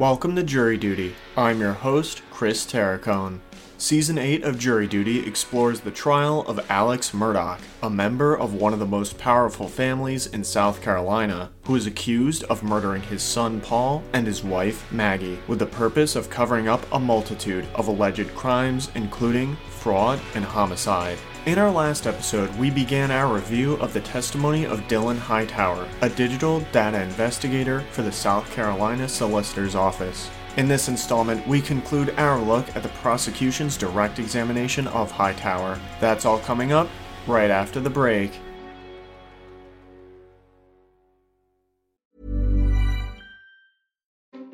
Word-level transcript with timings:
Welcome 0.00 0.34
to 0.36 0.42
Jury 0.42 0.78
Duty. 0.78 1.14
I'm 1.36 1.60
your 1.60 1.74
host, 1.74 2.22
Chris 2.30 2.64
Terracone. 2.64 3.40
Season 3.76 4.16
8 4.16 4.44
of 4.44 4.58
Jury 4.58 4.86
Duty 4.86 5.26
explores 5.26 5.80
the 5.80 5.90
trial 5.90 6.40
of 6.48 6.58
Alex 6.70 7.10
Murdaugh, 7.10 7.60
a 7.82 7.90
member 7.90 8.34
of 8.34 8.54
one 8.54 8.72
of 8.72 8.78
the 8.78 8.86
most 8.86 9.18
powerful 9.18 9.68
families 9.68 10.26
in 10.28 10.42
South 10.42 10.80
Carolina, 10.80 11.50
who 11.64 11.76
is 11.76 11.86
accused 11.86 12.44
of 12.44 12.62
murdering 12.62 13.02
his 13.02 13.22
son 13.22 13.60
Paul 13.60 14.02
and 14.14 14.26
his 14.26 14.42
wife 14.42 14.90
Maggie, 14.90 15.38
with 15.46 15.58
the 15.58 15.66
purpose 15.66 16.16
of 16.16 16.30
covering 16.30 16.66
up 16.66 16.86
a 16.92 16.98
multitude 16.98 17.66
of 17.74 17.88
alleged 17.88 18.34
crimes, 18.34 18.90
including 18.94 19.54
fraud 19.68 20.18
and 20.34 20.46
homicide. 20.46 21.18
In 21.46 21.58
our 21.58 21.70
last 21.70 22.06
episode, 22.06 22.54
we 22.56 22.70
began 22.70 23.10
our 23.10 23.32
review 23.34 23.74
of 23.76 23.94
the 23.94 24.00
testimony 24.02 24.66
of 24.66 24.80
Dylan 24.88 25.18
Hightower, 25.18 25.88
a 26.02 26.08
digital 26.10 26.60
data 26.72 27.00
investigator 27.02 27.80
for 27.92 28.02
the 28.02 28.12
South 28.12 28.50
Carolina 28.52 29.08
Solicitor's 29.08 29.74
Office. 29.74 30.30
In 30.58 30.68
this 30.68 30.88
installment, 30.88 31.46
we 31.48 31.60
conclude 31.62 32.10
our 32.18 32.38
look 32.38 32.74
at 32.76 32.82
the 32.82 32.88
prosecution's 32.90 33.78
direct 33.78 34.18
examination 34.18 34.86
of 34.88 35.10
Hightower. 35.10 35.78
That's 35.98 36.26
all 36.26 36.40
coming 36.40 36.72
up 36.72 36.88
right 37.26 37.50
after 37.50 37.80
the 37.80 37.90
break. 37.90 38.32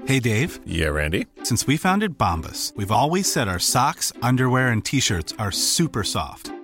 Hey 0.07 0.21
Dave, 0.21 0.61
Yeah, 0.65 0.89
Randy. 0.89 1.27
since 1.43 1.67
we 1.67 1.77
founded 1.77 2.17
Bombas, 2.17 2.75
we've 2.77 2.93
always 2.93 3.31
said 3.31 3.49
our 3.49 3.59
socks, 3.59 4.13
underwear, 4.23 4.69
and 4.69 4.85
t 4.85 5.01
shirts 5.01 5.35
are 5.39 5.51
super 5.51 6.05
soft. 6.05 6.53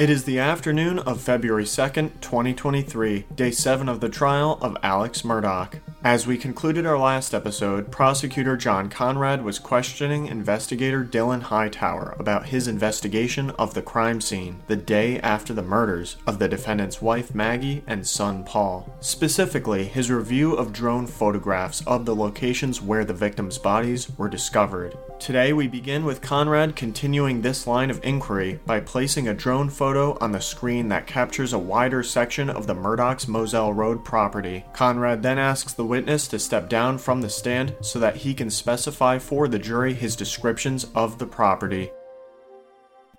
It 0.00 0.08
is 0.08 0.24
the 0.24 0.38
afternoon 0.38 0.98
of 1.00 1.20
February 1.20 1.64
2nd, 1.64 2.22
2023, 2.22 3.26
day 3.34 3.50
7 3.50 3.86
of 3.86 4.00
the 4.00 4.08
trial 4.08 4.58
of 4.62 4.78
Alex 4.82 5.20
Murdaugh. 5.20 5.78
As 6.02 6.26
we 6.26 6.38
concluded 6.38 6.86
our 6.86 6.96
last 6.96 7.34
episode, 7.34 7.92
prosecutor 7.92 8.56
John 8.56 8.88
Conrad 8.88 9.44
was 9.44 9.58
questioning 9.58 10.26
investigator 10.26 11.04
Dylan 11.04 11.42
Hightower 11.42 12.16
about 12.18 12.46
his 12.46 12.66
investigation 12.66 13.50
of 13.58 13.74
the 13.74 13.82
crime 13.82 14.22
scene 14.22 14.62
the 14.68 14.76
day 14.76 15.20
after 15.20 15.52
the 15.52 15.60
murders 15.60 16.16
of 16.26 16.38
the 16.38 16.48
defendant's 16.48 17.02
wife 17.02 17.34
Maggie 17.34 17.84
and 17.86 18.06
son 18.06 18.42
Paul. 18.42 18.90
Specifically, 19.00 19.84
his 19.84 20.10
review 20.10 20.54
of 20.54 20.72
drone 20.72 21.06
photographs 21.06 21.82
of 21.86 22.06
the 22.06 22.16
locations 22.16 22.80
where 22.80 23.04
the 23.04 23.12
victims' 23.12 23.58
bodies 23.58 24.10
were 24.16 24.30
discovered. 24.30 24.96
Today, 25.18 25.52
we 25.52 25.68
begin 25.68 26.06
with 26.06 26.22
Conrad 26.22 26.76
continuing 26.76 27.42
this 27.42 27.66
line 27.66 27.90
of 27.90 28.02
inquiry 28.02 28.58
by 28.64 28.80
placing 28.80 29.28
a 29.28 29.34
drone 29.34 29.68
photo 29.68 29.89
on 29.96 30.32
the 30.32 30.40
screen 30.40 30.88
that 30.88 31.06
captures 31.06 31.52
a 31.52 31.58
wider 31.58 32.02
section 32.02 32.48
of 32.48 32.66
the 32.66 32.74
Murdaugh's 32.74 33.26
Moselle 33.26 33.72
Road 33.72 34.04
property. 34.04 34.64
Conrad 34.72 35.22
then 35.22 35.38
asks 35.38 35.72
the 35.72 35.84
witness 35.84 36.28
to 36.28 36.38
step 36.38 36.68
down 36.68 36.98
from 36.98 37.20
the 37.20 37.28
stand 37.28 37.74
so 37.80 37.98
that 37.98 38.16
he 38.16 38.34
can 38.34 38.50
specify 38.50 39.18
for 39.18 39.48
the 39.48 39.58
jury 39.58 39.94
his 39.94 40.14
descriptions 40.14 40.86
of 40.94 41.18
the 41.18 41.26
property. 41.26 41.90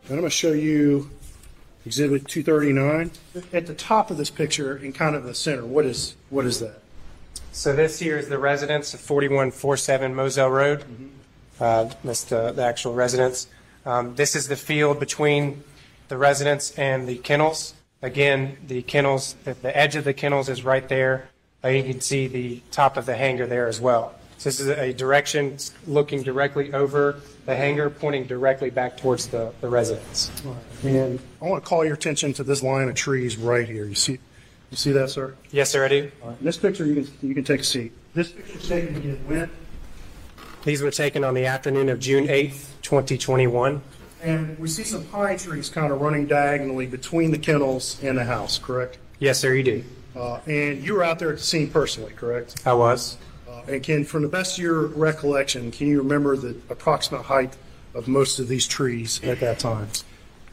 And 0.04 0.12
I'm 0.12 0.18
going 0.18 0.24
to 0.24 0.30
show 0.30 0.52
you 0.52 1.10
Exhibit 1.86 2.28
239 2.28 3.12
at 3.52 3.66
the 3.66 3.74
top 3.74 4.10
of 4.10 4.18
this 4.18 4.30
picture, 4.30 4.78
in 4.78 4.94
kind 4.94 5.16
of 5.16 5.24
the 5.24 5.34
center. 5.34 5.66
What 5.66 5.86
is 5.86 6.16
what 6.30 6.46
is 6.46 6.60
that? 6.60 6.80
So 7.52 7.76
this 7.76 8.00
here 8.00 8.18
is 8.18 8.30
the 8.30 8.38
residence 8.38 8.94
of 8.94 9.02
4147 9.02 10.16
Moselle 10.16 10.50
Road. 10.50 10.86
Uh, 11.60 11.90
That's 12.04 12.24
the, 12.24 12.52
the 12.52 12.64
actual 12.64 12.94
residence. 12.94 13.48
Um, 13.86 14.16
This 14.16 14.36
is 14.36 14.48
the 14.48 14.56
field 14.56 15.00
between 15.00 15.64
the 16.12 16.18
residence 16.18 16.78
and 16.78 17.08
the 17.08 17.16
kennels. 17.18 17.74
Again, 18.02 18.58
the 18.68 18.82
kennels, 18.82 19.36
the, 19.46 19.54
the 19.54 19.76
edge 19.76 19.96
of 19.96 20.04
the 20.04 20.14
kennels 20.14 20.50
is 20.50 20.62
right 20.64 20.88
there. 20.90 21.30
Uh, 21.64 21.70
You 21.70 21.84
can 21.84 22.02
see 22.02 22.28
the 22.28 22.62
top 22.70 22.98
of 22.98 23.06
the 23.06 23.16
hangar 23.16 23.48
there 23.48 23.66
as 23.68 23.80
well. 23.80 24.14
So 24.38 24.50
this 24.50 24.60
is 24.60 24.68
a 24.68 24.92
direction 24.92 25.58
looking 25.88 26.22
directly 26.22 26.74
over 26.74 27.22
the 27.46 27.56
hangar, 27.56 27.90
pointing 27.90 28.26
directly 28.26 28.70
back 28.70 28.98
towards 28.98 29.28
the, 29.28 29.54
the 29.62 29.70
residence. 29.70 30.30
And 30.84 31.20
I 31.42 31.46
want 31.46 31.64
to 31.64 31.70
call 31.70 31.86
your 31.86 31.94
attention 31.94 32.34
to 32.34 32.44
this 32.44 32.62
line 32.62 32.90
of 32.90 32.96
trees 32.96 33.38
right 33.38 33.68
here. 33.70 33.86
You 33.86 33.96
see, 33.96 34.20
you 34.70 34.78
see 34.78 34.92
that, 34.92 35.12
sir? 35.12 35.36
Yes, 35.52 35.70
sir, 35.70 35.86
I 35.86 35.88
do. 35.88 36.12
In 36.26 36.38
this 36.42 36.58
picture, 36.58 36.86
you 36.86 36.96
can 36.96 37.30
you 37.30 37.36
can 37.36 37.46
take 37.46 37.62
a 37.62 37.64
seat. 37.64 37.94
This 38.14 38.32
picture's 38.34 38.68
taken 38.68 39.18
when? 39.28 39.50
These 40.66 40.82
were 40.82 40.92
taken 40.92 41.24
on 41.24 41.36
the 41.36 41.46
afternoon 41.46 41.88
of 41.88 42.00
June 42.00 42.28
8th, 42.28 42.72
2021. 42.82 43.82
And 44.22 44.58
we 44.60 44.68
see 44.68 44.84
some 44.84 45.04
pine 45.06 45.38
trees 45.38 45.70
kind 45.70 45.92
of 45.92 46.00
running 46.02 46.28
diagonally 46.28 46.86
between 46.86 47.32
the 47.32 47.40
kennels 47.40 48.02
and 48.04 48.18
the 48.18 48.24
house, 48.24 48.60
correct? 48.60 48.98
Yes, 49.20 49.40
sir, 49.40 49.54
you 49.54 49.64
do. 49.64 49.84
Uh, 50.16 50.40
and 50.46 50.84
you 50.84 50.94
were 50.94 51.04
out 51.04 51.20
there 51.20 51.32
at 51.32 51.38
the 51.38 51.44
scene 51.44 51.70
personally, 51.70 52.14
correct? 52.14 52.62
I 52.66 52.74
was. 52.74 53.18
Uh, 53.50 53.62
and 53.68 53.84
can, 53.84 54.04
from 54.04 54.22
the 54.22 54.28
best 54.28 54.58
of 54.58 54.64
your 54.64 54.88
recollection, 54.88 55.72
can 55.72 55.88
you 55.88 56.00
remember 56.00 56.36
the 56.36 56.56
approximate 56.70 57.24
height 57.24 57.56
of 57.94 58.08
most 58.08 58.40
of 58.40 58.48
these 58.48 58.68
trees 58.68 59.24
at 59.24 59.40
that 59.40 59.60
time? 59.60 59.88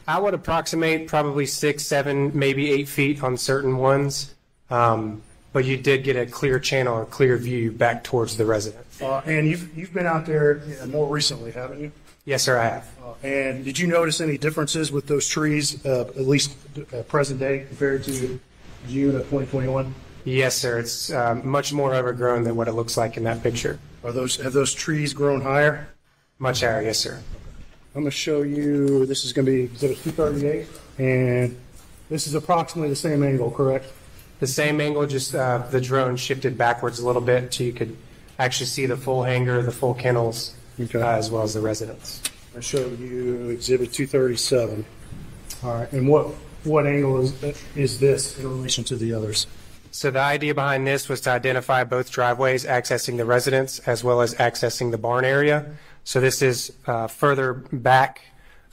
I 0.07 0.19
would 0.19 0.33
approximate 0.33 1.07
probably 1.07 1.45
six, 1.45 1.85
seven, 1.85 2.31
maybe 2.33 2.71
eight 2.71 2.87
feet 2.87 3.21
on 3.21 3.37
certain 3.37 3.77
ones. 3.77 4.33
Um, 4.71 5.21
but 5.53 5.65
you 5.65 5.77
did 5.77 6.03
get 6.03 6.15
a 6.15 6.25
clear 6.25 6.59
channel, 6.59 7.01
a 7.01 7.05
clear 7.05 7.37
view 7.37 7.71
back 7.71 8.03
towards 8.03 8.37
the 8.37 8.45
residence. 8.45 9.01
Uh, 9.01 9.21
and 9.25 9.47
you've 9.47 9.75
you've 9.77 9.93
been 9.93 10.05
out 10.05 10.25
there 10.25 10.61
uh, 10.81 10.85
more 10.87 11.07
recently, 11.07 11.51
haven't 11.51 11.79
you? 11.79 11.91
Yes, 12.29 12.43
sir, 12.43 12.59
I 12.59 12.65
have. 12.65 12.87
Uh, 13.03 13.27
and 13.27 13.65
did 13.65 13.79
you 13.79 13.87
notice 13.87 14.21
any 14.21 14.37
differences 14.37 14.91
with 14.91 15.07
those 15.07 15.27
trees, 15.27 15.83
uh, 15.83 16.01
at 16.01 16.27
least 16.27 16.55
uh, 16.93 17.01
present 17.01 17.39
day, 17.39 17.65
compared 17.67 18.03
to 18.03 18.39
June 18.87 19.15
of 19.15 19.23
2021? 19.23 19.95
Yes, 20.25 20.55
sir. 20.55 20.77
It's 20.77 21.11
um, 21.11 21.47
much 21.49 21.73
more 21.73 21.95
overgrown 21.95 22.43
than 22.43 22.55
what 22.55 22.67
it 22.67 22.73
looks 22.73 22.97
like 22.97 23.17
in 23.17 23.23
that 23.23 23.41
picture. 23.41 23.79
Are 24.03 24.11
those 24.11 24.35
have 24.35 24.53
those 24.53 24.75
trees 24.75 25.11
grown 25.11 25.41
higher? 25.41 25.89
Much 26.37 26.61
higher, 26.61 26.83
yes, 26.83 26.99
sir. 26.99 27.19
I'm 27.95 28.01
going 28.01 28.05
to 28.05 28.11
show 28.11 28.43
you. 28.43 29.07
This 29.07 29.25
is 29.25 29.33
going 29.33 29.47
to 29.47 29.51
be 29.51 29.63
Exhibit 29.63 29.97
238, 30.03 30.67
and 30.99 31.59
this 32.11 32.27
is 32.27 32.35
approximately 32.35 32.89
the 32.89 32.95
same 32.95 33.23
angle, 33.23 33.49
correct? 33.49 33.91
The 34.39 34.45
same 34.45 34.79
angle, 34.79 35.07
just 35.07 35.33
uh, 35.33 35.65
the 35.71 35.81
drone 35.81 36.15
shifted 36.15 36.59
backwards 36.59 36.99
a 36.99 37.07
little 37.07 37.23
bit 37.23 37.51
so 37.51 37.63
you 37.63 37.73
could 37.73 37.97
actually 38.37 38.67
see 38.67 38.85
the 38.85 38.97
full 38.97 39.23
hangar, 39.23 39.63
the 39.63 39.71
full 39.71 39.95
kennels, 39.95 40.53
Okay. 40.79 41.01
uh, 41.01 41.17
as 41.17 41.29
well 41.29 41.43
as 41.43 41.53
the 41.53 41.61
residents. 41.61 42.21
I 42.55 42.61
show 42.61 42.87
you 42.87 43.49
Exhibit 43.49 43.93
237. 43.93 44.85
All 45.63 45.73
right, 45.73 45.91
and 45.91 46.07
what 46.07 46.27
what 46.63 46.87
angle 46.87 47.19
is 47.21 47.63
is 47.75 47.99
this 47.99 48.37
in 48.39 48.47
relation 48.47 48.83
to 48.85 48.95
the 48.95 49.13
others? 49.13 49.47
So 49.91 50.11
the 50.11 50.19
idea 50.19 50.53
behind 50.53 50.85
this 50.85 51.09
was 51.09 51.21
to 51.21 51.31
identify 51.31 51.83
both 51.83 52.11
driveways 52.11 52.65
accessing 52.65 53.17
the 53.17 53.25
residence 53.25 53.79
as 53.79 54.03
well 54.03 54.21
as 54.21 54.35
accessing 54.35 54.91
the 54.91 54.97
barn 54.97 55.25
area. 55.25 55.65
So 56.03 56.21
this 56.21 56.41
is 56.41 56.71
uh, 56.85 57.07
further 57.07 57.53
back, 57.53 58.21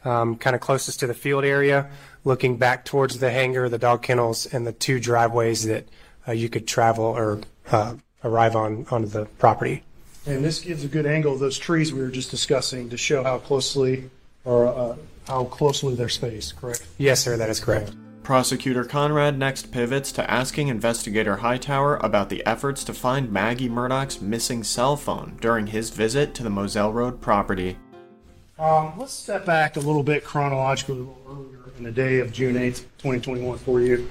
um, 0.05 0.37
kind 0.37 0.55
of 0.55 0.61
closest 0.61 1.01
to 1.01 1.07
the 1.07 1.15
field 1.15 1.45
area, 1.45 1.89
looking 2.25 2.59
back 2.59 2.85
towards 2.85 3.19
the 3.19 3.31
hangar, 3.31 3.69
the 3.69 3.79
dog 3.79 4.03
kennels, 4.03 4.47
and 4.47 4.67
the 4.67 4.73
two 4.73 5.01
driveways 5.01 5.65
that 5.65 5.89
uh, 6.29 6.33
you 6.33 6.49
could 6.49 6.69
travel 6.69 7.05
or 7.05 7.41
uh, 7.73 7.95
arrive 8.23 8.55
on 8.55 8.87
onto 8.91 9.09
the 9.09 9.25
property. 9.39 9.83
And 10.27 10.45
this 10.45 10.61
gives 10.61 10.83
a 10.85 10.89
good 10.89 11.07
angle 11.07 11.35
of 11.35 11.39
those 11.39 11.57
trees 11.57 11.93
we 11.93 12.01
were 12.01 12.11
just 12.11 12.31
discussing 12.31 12.91
to 12.91 12.97
show 12.97 13.23
how 13.23 13.39
closely 13.39 14.11
or 14.45 14.67
uh, 14.67 14.97
how 15.29 15.45
closely 15.45 15.95
they're 15.95 16.09
spaced. 16.09 16.57
Correct. 16.57 16.85
Yes, 16.99 17.23
sir, 17.23 17.37
that 17.37 17.49
is 17.49 17.61
correct. 17.61 17.93
Prosecutor 18.25 18.85
Conrad 18.85 19.39
next 19.39 19.71
pivots 19.71 20.11
to 20.13 20.29
asking 20.29 20.67
investigator 20.67 21.37
Hightower 21.37 21.97
about 21.99 22.29
the 22.29 22.45
efforts 22.45 22.83
to 22.85 22.93
find 22.93 23.31
Maggie 23.31 23.69
Murdaugh's 23.69 24.21
missing 24.21 24.65
cell 24.65 24.97
phone 24.97 25.39
during 25.41 25.69
his 25.69 25.91
visit 25.91 26.35
to 26.35 26.43
the 26.43 26.51
Moselle 26.51 26.93
Road 26.93 27.21
property. 27.21 27.77
Um, 28.59 28.95
let's 28.99 29.13
step 29.13 29.47
back 29.47 29.77
a 29.77 29.81
little 29.81 30.03
bit 30.03 30.25
chronologically, 30.25 30.95
a 30.95 30.99
little 30.99 31.19
earlier 31.29 31.61
in 31.79 31.85
the 31.85 31.93
day 31.93 32.19
of 32.19 32.33
June 32.33 32.57
8th, 32.57 32.85
2021 32.99 33.59
for 33.59 33.81
you. 33.81 34.11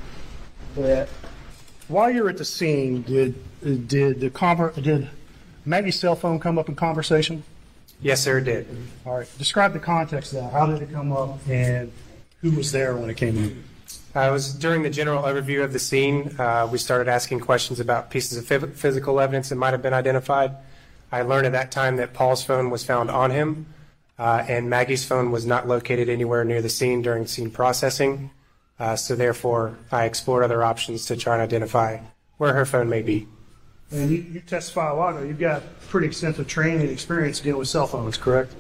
That 0.78 1.10
while 1.90 2.10
you're 2.10 2.30
at 2.30 2.38
the 2.38 2.46
scene, 2.46 3.02
did 3.02 3.36
did 3.88 4.22
the 4.22 4.30
conver- 4.30 4.82
did 4.82 5.10
Maggie's 5.66 6.00
cell 6.00 6.16
phone 6.16 6.40
come 6.40 6.58
up 6.58 6.70
in 6.70 6.76
conversation? 6.76 7.44
Yes, 8.02 8.22
sir, 8.22 8.40
it 8.40 8.44
did. 8.44 8.68
All 9.06 9.18
right. 9.18 9.28
Describe 9.38 9.74
the 9.74 9.80
context 9.80 10.34
of 10.34 10.40
that. 10.40 10.52
How 10.52 10.66
did 10.66 10.82
it 10.82 10.92
come 10.92 11.12
up, 11.12 11.40
and 11.50 11.92
who 12.42 12.52
was 12.52 12.72
there 12.72 12.96
when 12.96 13.10
it 13.10 13.18
came 13.18 13.38
in? 13.38 13.64
Uh, 14.16 14.30
it 14.30 14.32
was 14.32 14.54
during 14.54 14.84
the 14.84 14.90
general 14.90 15.24
overview 15.24 15.64
of 15.64 15.74
the 15.74 15.80
scene. 15.80 16.36
Uh, 16.40 16.68
we 16.72 16.78
started 16.78 17.08
asking 17.10 17.40
questions 17.40 17.80
about 17.80 18.10
pieces 18.10 18.38
of 18.38 18.46
phys- 18.46 18.74
physical 18.74 19.20
evidence 19.20 19.50
that 19.50 19.56
might 19.56 19.72
have 19.72 19.82
been 19.82 19.94
identified. 19.94 20.56
I 21.12 21.22
learned 21.22 21.48
at 21.48 21.52
that 21.52 21.72
time 21.72 21.98
that 21.98 22.14
Paul's 22.14 22.44
phone 22.44 22.70
was 22.70 22.84
found 22.84 23.10
on 23.10 23.32
him, 23.32 23.66
uh, 24.18 24.46
and 24.48 24.70
Maggie's 24.70 25.06
phone 25.06 25.32
was 25.32 25.46
not 25.46 25.68
located 25.68 26.08
anywhere 26.08 26.46
near 26.46 26.62
the 26.62 26.70
scene 26.70 27.02
during 27.02 27.28
scene 27.28 27.52
processing. 27.52 28.32
Uh, 28.80 28.96
so 28.96 29.16
therefore, 29.16 29.78
I 29.92 30.06
explored 30.06 30.44
other 30.44 30.64
options 30.64 31.06
to 31.08 31.16
try 31.16 31.34
and 31.34 31.42
identify 31.42 32.00
where 32.38 32.54
her 32.54 32.66
phone 32.66 32.90
may 32.90 33.02
be. 33.02 33.28
And 33.92 34.10
you, 34.10 34.18
you 34.18 34.40
testify 34.42 34.90
a 34.90 34.96
lot. 34.96 35.22
You've 35.22 35.40
got 35.40 35.64
pretty 35.90 36.08
extensive 36.08 36.48
training 36.48 36.82
and 36.82 36.90
experience 36.90 37.40
dealing 37.40 37.60
with 37.60 37.68
cell 37.68 37.88
phones, 37.88 38.18
correct? 38.18 38.54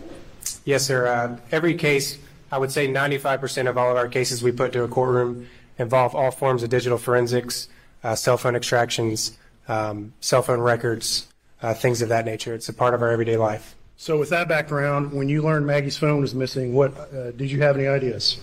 Yes, 0.63 0.86
sir. 0.86 1.07
Uh, 1.07 1.38
every 1.51 1.75
case, 1.75 2.19
I 2.51 2.57
would 2.57 2.72
say 2.72 2.88
95% 2.88 3.68
of 3.69 3.77
all 3.77 3.92
of 3.92 3.98
our 3.98 4.07
cases 4.07 4.44
we 4.44 4.51
put 4.51 4.72
to 4.74 4.83
a 4.83 4.88
courtroom 4.88 5.48
involve 5.77 6.16
all 6.16 6.31
forms 6.31 6.63
of 6.63 6.69
digital 6.69 6.98
forensics, 6.98 7.68
uh, 8.04 8.16
cell 8.16 8.38
phone 8.38 8.56
extractions, 8.56 9.38
um, 9.68 10.13
cell 10.19 10.42
phone 10.42 10.60
records, 10.60 11.28
uh, 11.62 11.74
things 11.74 12.01
of 12.01 12.10
that 12.10 12.25
nature. 12.25 12.54
It's 12.54 12.69
a 12.69 12.74
part 12.74 12.94
of 12.94 13.01
our 13.01 13.10
everyday 13.10 13.38
life. 13.38 13.75
So, 13.98 14.19
with 14.19 14.30
that 14.30 14.48
background, 14.48 15.13
when 15.13 15.30
you 15.30 15.42
learned 15.42 15.66
Maggie's 15.66 15.98
phone 15.98 16.19
was 16.19 16.36
missing, 16.36 16.74
what 16.74 16.95
uh, 16.98 17.31
did 17.31 17.50
you 17.50 17.62
have 17.62 17.78
any 17.78 17.88
ideas? 17.88 18.39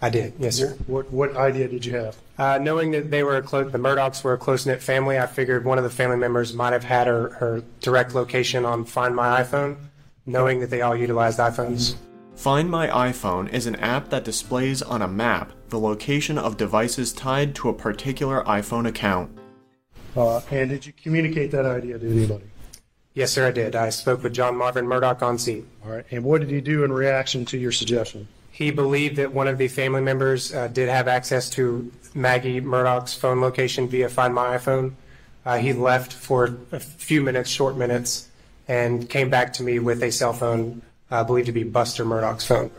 I 0.00 0.10
did, 0.10 0.34
yes, 0.38 0.56
sir. 0.56 0.76
What 0.86 1.10
what 1.10 1.36
idea 1.36 1.68
did 1.68 1.86
you 1.86 1.96
have? 1.96 2.16
Uh, 2.36 2.58
knowing 2.60 2.90
that 2.90 3.10
they 3.10 3.22
were 3.22 3.36
a 3.36 3.42
clo- 3.42 3.68
the 3.68 3.78
Murdaughs 3.78 4.22
were 4.22 4.34
a 4.34 4.38
close 4.38 4.66
knit 4.66 4.82
family, 4.82 5.18
I 5.18 5.26
figured 5.26 5.64
one 5.64 5.78
of 5.78 5.84
the 5.84 5.90
family 5.90 6.18
members 6.18 6.52
might 6.52 6.74
have 6.74 6.84
had 6.84 7.06
her, 7.06 7.30
her 7.30 7.62
direct 7.80 8.14
location 8.14 8.66
on 8.66 8.84
Find 8.84 9.16
My 9.16 9.42
iPhone, 9.42 9.76
knowing 10.26 10.60
that 10.60 10.68
they 10.68 10.82
all 10.82 10.94
utilized 10.94 11.38
iPhones. 11.38 11.96
Find 12.34 12.70
My 12.70 12.88
iPhone 12.88 13.50
is 13.50 13.66
an 13.66 13.76
app 13.76 14.10
that 14.10 14.22
displays 14.22 14.82
on 14.82 15.00
a 15.00 15.08
map 15.08 15.52
the 15.70 15.78
location 15.78 16.36
of 16.36 16.58
devices 16.58 17.12
tied 17.14 17.54
to 17.54 17.70
a 17.70 17.72
particular 17.72 18.44
iPhone 18.44 18.86
account. 18.86 19.36
Uh, 20.14 20.40
and 20.50 20.70
did 20.70 20.84
you 20.84 20.92
communicate 20.92 21.50
that 21.52 21.64
idea 21.64 21.98
to 21.98 22.06
anybody? 22.06 22.44
Yes, 23.14 23.32
sir, 23.32 23.48
I 23.48 23.50
did. 23.50 23.74
I 23.74 23.88
spoke 23.88 24.22
with 24.22 24.34
John 24.34 24.56
Marvin 24.56 24.86
Murdaugh 24.86 25.22
on 25.22 25.38
scene. 25.38 25.66
All 25.82 25.90
right. 25.90 26.04
And 26.10 26.22
what 26.22 26.42
did 26.42 26.50
he 26.50 26.60
do 26.60 26.84
in 26.84 26.92
reaction 26.92 27.46
to 27.46 27.58
your 27.58 27.72
suggestion? 27.72 28.28
He 28.56 28.70
believed 28.70 29.16
that 29.16 29.34
one 29.34 29.48
of 29.48 29.58
the 29.58 29.68
family 29.68 30.00
members 30.00 30.54
uh, 30.54 30.68
did 30.68 30.88
have 30.88 31.08
access 31.08 31.50
to 31.50 31.92
Maggie 32.14 32.62
Murdaugh's 32.62 33.12
phone 33.12 33.42
location 33.42 33.86
via 33.86 34.08
Find 34.08 34.34
My 34.34 34.56
iPhone. 34.56 34.94
Uh, 35.44 35.58
he 35.58 35.74
left 35.74 36.10
for 36.14 36.56
a 36.72 36.80
few 36.80 37.20
minutes, 37.20 37.50
short 37.50 37.76
minutes, 37.76 38.30
and 38.66 39.10
came 39.10 39.28
back 39.28 39.52
to 39.52 39.62
me 39.62 39.78
with 39.78 40.02
a 40.02 40.10
cell 40.10 40.32
phone 40.32 40.80
uh, 41.10 41.22
believed 41.22 41.48
to 41.48 41.52
be 41.52 41.64
Buster 41.64 42.06
Murdaugh's 42.06 42.46
phone. 42.46 42.70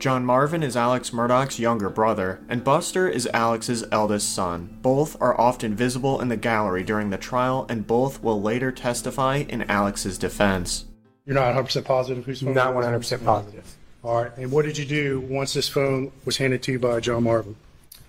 John 0.00 0.24
Marvin 0.26 0.64
is 0.64 0.76
Alex 0.76 1.12
Murdaugh's 1.12 1.60
younger 1.60 1.90
brother, 1.90 2.40
and 2.48 2.64
Buster 2.64 3.08
is 3.08 3.28
Alex's 3.32 3.84
eldest 3.92 4.34
son. 4.34 4.78
Both 4.82 5.16
are 5.22 5.40
often 5.40 5.76
visible 5.76 6.20
in 6.20 6.26
the 6.26 6.36
gallery 6.36 6.82
during 6.82 7.10
the 7.10 7.18
trial, 7.18 7.66
and 7.68 7.86
both 7.86 8.20
will 8.20 8.42
later 8.42 8.72
testify 8.72 9.44
in 9.48 9.62
Alex's 9.70 10.18
defense. 10.18 10.86
You're 11.24 11.36
not 11.36 11.54
100% 11.54 11.84
positive 11.84 12.24
whose 12.24 12.42
phone? 12.42 12.52
Not 12.52 12.74
100% 12.74 13.24
positive. 13.24 13.76
All 14.02 14.22
right. 14.22 14.32
And 14.36 14.50
what 14.50 14.64
did 14.64 14.78
you 14.78 14.86
do 14.86 15.20
once 15.20 15.52
this 15.52 15.68
phone 15.68 16.10
was 16.24 16.38
handed 16.38 16.62
to 16.64 16.72
you 16.72 16.78
by 16.78 17.00
John 17.00 17.24
Marvin? 17.24 17.56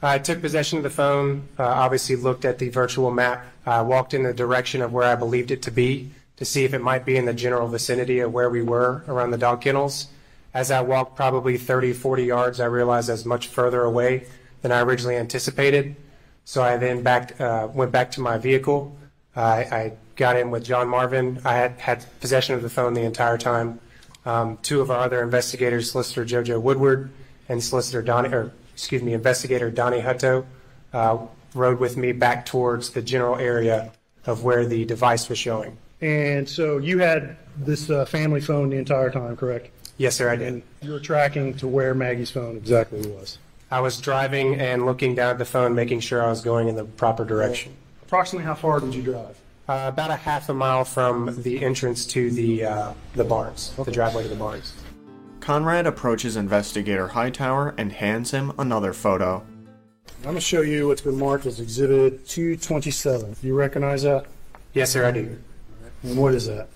I 0.02 0.18
took 0.18 0.42
possession 0.42 0.78
of 0.78 0.84
the 0.84 0.90
phone, 0.90 1.48
uh, 1.60 1.64
obviously 1.64 2.16
looked 2.16 2.44
at 2.44 2.58
the 2.58 2.70
virtual 2.70 3.12
map, 3.12 3.46
uh, 3.68 3.84
walked 3.88 4.14
in 4.14 4.24
the 4.24 4.34
direction 4.34 4.82
of 4.82 4.94
where 4.94 5.04
I 5.04 5.16
believed 5.16 5.52
it 5.52 5.62
to 5.64 5.72
be 5.72 6.12
to 6.38 6.46
see 6.46 6.64
if 6.64 6.74
it 6.74 6.82
might 6.82 7.06
be 7.06 7.18
in 7.18 7.26
the 7.26 7.34
general 7.34 7.68
vicinity 7.68 8.20
of 8.20 8.34
where 8.34 8.50
we 8.50 8.64
were 8.64 9.04
around 9.08 9.30
the 9.30 9.38
dog 9.38 9.62
kennels. 9.62 10.08
As 10.56 10.72
I 10.72 10.82
walked 10.82 11.16
probably 11.16 11.56
30, 11.58 11.94
40 11.94 12.24
yards, 12.24 12.60
I 12.60 12.66
realized 12.66 13.10
I 13.10 13.14
was 13.14 13.26
much 13.26 13.48
further 13.48 13.84
away 13.84 14.26
than 14.64 14.72
I 14.72 14.82
originally 14.82 15.18
anticipated. 15.18 15.96
So 16.44 16.64
I 16.64 16.78
then 16.78 17.04
backed, 17.04 17.40
uh, 17.40 17.68
went 17.72 17.92
back 17.92 18.10
to 18.14 18.22
my 18.22 18.40
vehicle. 18.40 18.98
I, 19.36 19.64
I 19.64 19.94
got 20.16 20.36
in 20.36 20.50
with 20.50 20.64
John 20.64 20.88
Marvin. 20.88 21.40
I 21.46 21.54
had 21.54 21.74
had 21.74 22.06
possession 22.20 22.56
of 22.56 22.64
the 22.64 22.70
phone 22.70 22.96
the 22.96 23.04
entire 23.04 23.38
time. 23.38 23.80
Um, 24.26 24.58
two 24.62 24.82
of 24.82 24.92
our 24.92 25.00
other 25.00 25.22
investigators, 25.24 25.92
Solicitor 25.92 26.26
Jojo 26.26 26.62
Woodward 26.62 27.10
and 27.50 27.64
Solicitor 27.64 28.02
Donnie, 28.02 28.30
or 28.30 28.52
excuse 28.74 29.02
me, 29.02 29.14
Investigator 29.14 29.72
Donnie 29.72 30.02
Hutto, 30.02 30.46
uh, 30.94 31.18
rode 31.54 31.80
with 31.80 31.98
me 31.98 32.12
back 32.12 32.46
towards 32.46 32.92
the 32.92 33.02
general 33.02 33.38
area 33.38 33.92
of 34.26 34.44
where 34.44 34.66
the 34.66 34.86
device 34.86 35.28
was 35.28 35.38
showing. 35.38 35.78
And 36.02 36.48
so 36.48 36.78
you 36.78 37.00
had 37.00 37.38
this 37.58 37.90
uh, 37.90 38.06
family 38.06 38.42
phone 38.42 38.70
the 38.70 38.78
entire 38.78 39.10
time, 39.10 39.36
correct? 39.36 39.70
Yes, 39.98 40.16
sir, 40.16 40.30
I 40.30 40.36
did. 40.36 40.48
And 40.48 40.64
you 40.82 40.92
were 40.92 41.00
tracking 41.00 41.56
to 41.56 41.68
where 41.68 41.94
Maggie's 41.94 42.32
phone 42.32 42.58
exactly 42.58 43.08
was. 43.08 43.38
I 43.70 43.80
was 43.82 44.02
driving 44.02 44.60
and 44.60 44.86
looking 44.86 45.16
down 45.16 45.32
at 45.32 45.38
the 45.38 45.46
phone, 45.46 45.76
making 45.76 46.02
sure 46.02 46.24
I 46.24 46.30
was 46.30 46.42
going 46.42 46.68
in 46.68 46.76
the 46.76 46.84
proper 46.84 47.24
direction. 47.24 47.74
Approximately 48.04 48.46
how 48.46 48.56
far 48.56 48.80
did 48.80 48.94
you 48.94 49.02
drive? 49.02 49.38
Uh, 49.72 49.88
about 49.88 50.12
a 50.12 50.18
half 50.18 50.50
a 50.50 50.54
mile 50.54 50.84
from 50.84 51.34
the 51.44 51.64
entrance 51.64 52.06
to 52.06 52.30
the 52.30 52.66
uh, 52.66 52.94
the 53.16 53.24
barns, 53.24 53.74
the 53.86 53.90
driveway 53.90 54.22
to 54.22 54.28
the 54.28 54.36
barns. 54.36 54.74
Conrad 55.40 55.88
approaches 55.88 56.36
investigator 56.36 57.08
Hightower 57.08 57.74
and 57.78 57.94
hands 57.94 58.32
him 58.32 58.52
another 58.60 58.92
photo. 58.92 59.38
I'm 60.18 60.24
going 60.24 60.36
to 60.36 60.42
show 60.42 60.60
you 60.60 60.90
what's 60.90 61.00
been 61.00 61.18
marked 61.18 61.46
as 61.46 61.62
Exhibit 61.62 62.28
227. 62.28 63.38
Do 63.40 63.48
you 63.48 63.56
recognize 63.56 64.04
that? 64.04 64.26
Yes, 64.74 64.92
sir, 64.92 65.06
I 65.06 65.12
do. 65.12 65.40
And 66.04 66.18
what 66.18 66.34
is 66.34 66.48
that? 66.48 66.68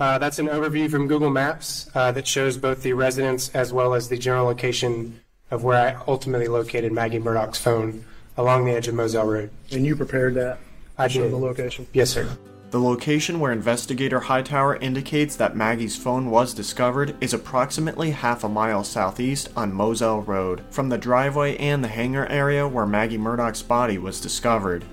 Uh, 0.00 0.18
that's 0.18 0.40
an 0.40 0.48
overview 0.48 0.90
from 0.90 1.06
Google 1.06 1.30
Maps 1.30 1.88
uh, 1.94 2.10
that 2.10 2.26
shows 2.26 2.58
both 2.58 2.82
the 2.82 2.92
residence 2.92 3.50
as 3.50 3.72
well 3.72 3.94
as 3.94 4.08
the 4.08 4.18
general 4.18 4.46
location 4.46 5.20
of 5.52 5.62
where 5.62 5.78
I 5.78 6.02
ultimately 6.08 6.48
located 6.48 6.90
Maggie 6.90 7.20
Murdaugh's 7.20 7.58
phone 7.58 8.04
along 8.36 8.64
the 8.64 8.72
edge 8.72 8.88
of 8.88 8.96
Moselle 8.96 9.28
Road. 9.28 9.50
And 9.70 9.86
you 9.86 9.94
prepared 9.94 10.34
that? 10.34 10.58
I 11.02 11.08
show 11.08 11.28
the 11.28 11.36
location? 11.36 11.86
Yes, 11.92 12.10
sir. 12.10 12.28
The 12.70 12.80
location 12.80 13.40
where 13.40 13.52
investigator 13.52 14.20
Hightower 14.20 14.76
indicates 14.76 15.36
that 15.36 15.56
Maggie's 15.56 15.96
phone 15.96 16.30
was 16.30 16.54
discovered 16.54 17.16
is 17.20 17.34
approximately 17.34 18.12
half 18.12 18.44
a 18.44 18.48
mile 18.48 18.84
southeast 18.84 19.50
on 19.56 19.74
Moselle 19.74 20.22
Road, 20.22 20.64
from 20.70 20.88
the 20.88 20.96
driveway 20.96 21.56
and 21.56 21.82
the 21.82 21.88
hangar 21.88 22.26
area 22.26 22.66
where 22.66 22.86
Maggie 22.86 23.18
Murdaugh's 23.18 23.62
body 23.62 23.98
was 23.98 24.20
discovered. 24.20 24.84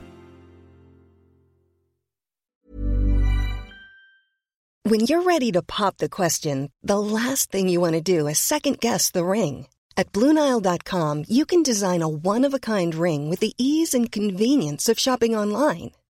When 4.84 5.02
you're 5.02 5.22
ready 5.22 5.52
to 5.52 5.62
pop 5.62 6.00
the 6.00 6.10
question, 6.10 6.72
the 6.82 7.00
last 7.00 7.52
thing 7.52 7.70
you 7.70 7.80
want 7.80 7.94
to 7.94 8.02
do 8.02 8.28
is 8.28 8.40
second 8.40 8.80
guess 8.80 9.12
the 9.12 9.24
ring. 9.24 9.68
At 9.96 10.12
Bluenile.com, 10.12 11.26
you 11.28 11.46
can 11.46 11.62
design 11.62 12.02
a 12.02 12.10
one 12.10 12.44
of 12.46 12.54
a 12.54 12.60
kind 12.60 12.96
ring 12.96 13.30
with 13.30 13.40
the 13.40 13.54
ease 13.58 13.94
and 13.94 14.12
convenience 14.12 14.90
of 14.90 14.98
shopping 14.98 15.36
online. 15.36 15.92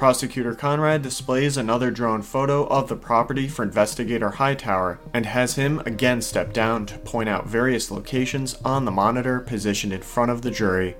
Prosecutor 0.00 0.54
Conrad 0.54 1.02
displays 1.02 1.58
another 1.58 1.90
drone 1.90 2.22
photo 2.22 2.66
of 2.68 2.88
the 2.88 2.96
property 2.96 3.46
for 3.48 3.62
investigator 3.62 4.30
Hightower 4.30 4.98
and 5.12 5.26
has 5.26 5.56
him 5.56 5.80
again 5.80 6.22
step 6.22 6.54
down 6.54 6.86
to 6.86 6.96
point 7.00 7.28
out 7.28 7.46
various 7.46 7.90
locations 7.90 8.54
on 8.64 8.86
the 8.86 8.90
monitor 8.90 9.40
positioned 9.40 9.92
in 9.92 10.00
front 10.00 10.30
of 10.30 10.40
the 10.40 10.50
jury. 10.50 10.96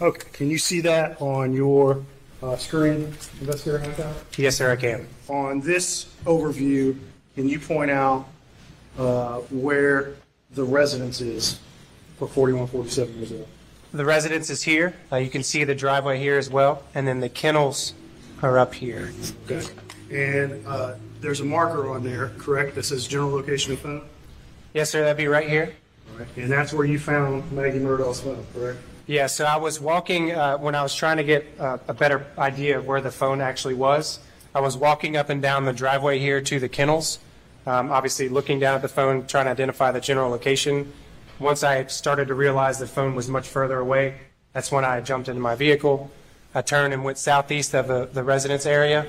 Okay. 0.00 0.28
Can 0.32 0.48
you 0.48 0.58
see 0.58 0.80
that 0.82 1.20
on 1.20 1.52
your 1.52 2.04
uh, 2.40 2.56
screen, 2.56 3.12
Investigator 3.40 3.80
Hightower? 3.80 4.14
Yes, 4.36 4.56
sir, 4.56 4.70
I 4.70 4.76
can. 4.76 5.04
On 5.28 5.60
this 5.60 6.14
overview, 6.26 6.96
can 7.34 7.48
you 7.48 7.58
point 7.58 7.90
out 7.90 8.28
uh, 8.96 9.38
where 9.50 10.14
the 10.52 10.62
residence 10.62 11.20
is 11.20 11.58
for 12.16 12.28
4147 12.28 13.18
Missouri? 13.18 13.44
The 13.94 14.04
residence 14.04 14.50
is 14.50 14.64
here. 14.64 14.92
Uh, 15.12 15.18
you 15.18 15.30
can 15.30 15.44
see 15.44 15.62
the 15.62 15.74
driveway 15.76 16.18
here 16.18 16.36
as 16.36 16.50
well, 16.50 16.82
and 16.96 17.06
then 17.06 17.20
the 17.20 17.28
kennels 17.28 17.94
are 18.42 18.58
up 18.58 18.74
here. 18.74 19.12
Okay. 19.48 19.64
And 20.10 20.66
uh, 20.66 20.96
there's 21.20 21.38
a 21.38 21.44
marker 21.44 21.88
on 21.88 22.02
there, 22.02 22.32
correct, 22.36 22.74
that 22.74 22.82
says 22.82 23.06
general 23.06 23.30
location 23.30 23.72
of 23.72 23.78
phone? 23.78 24.02
Yes, 24.72 24.90
sir, 24.90 25.02
that'd 25.02 25.16
be 25.16 25.28
right 25.28 25.48
here. 25.48 25.76
All 26.10 26.18
right. 26.18 26.28
And 26.36 26.50
that's 26.50 26.72
where 26.72 26.84
you 26.84 26.98
found 26.98 27.52
Maggie 27.52 27.78
Murdaugh's 27.78 28.20
phone, 28.20 28.44
correct? 28.52 28.80
Yeah, 29.06 29.28
so 29.28 29.44
I 29.44 29.58
was 29.58 29.78
walking 29.80 30.32
uh, 30.32 30.58
when 30.58 30.74
I 30.74 30.82
was 30.82 30.92
trying 30.92 31.18
to 31.18 31.24
get 31.24 31.46
uh, 31.60 31.78
a 31.86 31.94
better 31.94 32.26
idea 32.36 32.78
of 32.78 32.88
where 32.88 33.00
the 33.00 33.12
phone 33.12 33.40
actually 33.40 33.74
was. 33.74 34.18
I 34.56 34.60
was 34.60 34.76
walking 34.76 35.16
up 35.16 35.30
and 35.30 35.40
down 35.40 35.66
the 35.66 35.72
driveway 35.72 36.18
here 36.18 36.40
to 36.40 36.58
the 36.58 36.68
kennels, 36.68 37.20
um, 37.64 37.92
obviously 37.92 38.28
looking 38.28 38.58
down 38.58 38.74
at 38.74 38.82
the 38.82 38.88
phone, 38.88 39.28
trying 39.28 39.44
to 39.44 39.52
identify 39.52 39.92
the 39.92 40.00
general 40.00 40.30
location. 40.30 40.92
Once 41.40 41.64
I 41.64 41.84
started 41.86 42.28
to 42.28 42.34
realize 42.34 42.78
the 42.78 42.86
phone 42.86 43.16
was 43.16 43.28
much 43.28 43.48
further 43.48 43.78
away, 43.78 44.14
that's 44.52 44.70
when 44.70 44.84
I 44.84 45.00
jumped 45.00 45.28
into 45.28 45.40
my 45.40 45.56
vehicle. 45.56 46.10
I 46.54 46.62
turned 46.62 46.94
and 46.94 47.02
went 47.02 47.18
southeast 47.18 47.74
of 47.74 47.88
the, 47.88 48.06
the 48.06 48.22
residence 48.22 48.66
area. 48.66 49.06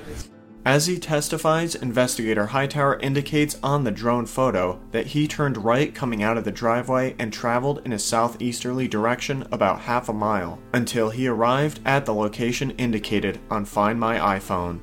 As 0.66 0.88
he 0.88 0.98
testifies, 0.98 1.76
investigator 1.76 2.48
Hightower 2.48 2.98
indicates 3.00 3.60
on 3.62 3.84
the 3.84 3.92
drone 3.92 4.26
photo 4.26 4.80
that 4.90 5.06
he 5.06 5.28
turned 5.28 5.64
right 5.64 5.94
coming 5.94 6.24
out 6.24 6.38
of 6.38 6.44
the 6.44 6.52
driveway 6.52 7.16
and 7.20 7.32
traveled 7.32 7.84
in 7.86 7.94
a 7.94 8.00
southeasterly 8.00 8.88
direction 8.88 9.48
about 9.52 9.82
half 9.82 10.10
a 10.10 10.14
mile 10.14 10.58
until 10.74 11.12
he 11.12 11.28
arrived 11.28 11.80
at 11.86 12.08
the 12.08 12.14
location 12.16 12.72
indicated 12.72 13.40
on 13.52 13.66
Find 13.66 14.00
My 14.00 14.18
iPhone. 14.40 14.80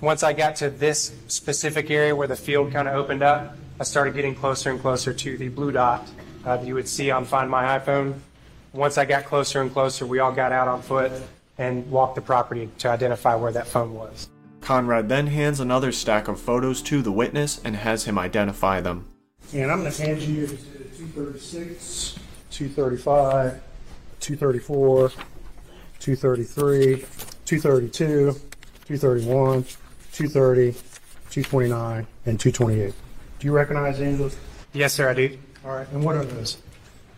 Once 0.00 0.22
I 0.22 0.32
got 0.32 0.54
to 0.56 0.70
this 0.70 1.12
specific 1.26 1.90
area 1.90 2.14
where 2.14 2.28
the 2.28 2.36
field 2.36 2.72
kind 2.72 2.86
of 2.86 2.94
opened 2.94 3.24
up, 3.24 3.56
I 3.80 3.82
started 3.82 4.14
getting 4.14 4.36
closer 4.36 4.70
and 4.70 4.80
closer 4.80 5.12
to 5.12 5.36
the 5.36 5.48
blue 5.48 5.72
dot 5.72 6.08
uh, 6.44 6.56
that 6.56 6.66
you 6.66 6.74
would 6.74 6.88
see 6.88 7.10
on 7.10 7.24
Find 7.24 7.50
My 7.50 7.78
iPhone. 7.78 8.18
Once 8.72 8.98
I 8.98 9.04
got 9.04 9.24
closer 9.24 9.60
and 9.60 9.72
closer, 9.72 10.06
we 10.06 10.20
all 10.20 10.32
got 10.32 10.52
out 10.52 10.68
on 10.68 10.82
foot 10.82 11.12
and 11.58 11.90
walked 11.90 12.14
the 12.14 12.20
property 12.20 12.70
to 12.78 12.88
identify 12.88 13.34
where 13.34 13.52
that 13.52 13.66
phone 13.66 13.94
was. 13.94 14.28
Conrad 14.60 15.08
then 15.08 15.26
hands 15.26 15.60
another 15.60 15.90
stack 15.90 16.28
of 16.28 16.38
photos 16.40 16.82
to 16.82 17.02
the 17.02 17.12
witness 17.12 17.60
and 17.64 17.76
has 17.76 18.04
him 18.04 18.18
identify 18.18 18.80
them. 18.80 19.06
And 19.52 19.70
I'm 19.70 19.80
going 19.80 19.92
to 19.92 20.02
hand 20.02 20.22
you 20.22 20.46
236, 20.46 22.14
235, 22.50 23.60
234, 24.20 25.08
233, 25.98 26.96
232, 27.44 28.32
231, 28.86 29.64
230, 30.12 30.72
229, 31.30 32.06
and 32.26 32.40
228. 32.40 32.94
Do 33.38 33.46
you 33.46 33.52
recognize 33.52 34.00
any 34.00 34.12
of 34.12 34.18
those? 34.18 34.36
Yes, 34.72 34.92
sir, 34.92 35.08
I 35.08 35.14
do. 35.14 35.38
All 35.64 35.72
right. 35.72 35.86
And 35.92 36.04
what 36.04 36.16
are 36.16 36.24
those? 36.24 36.58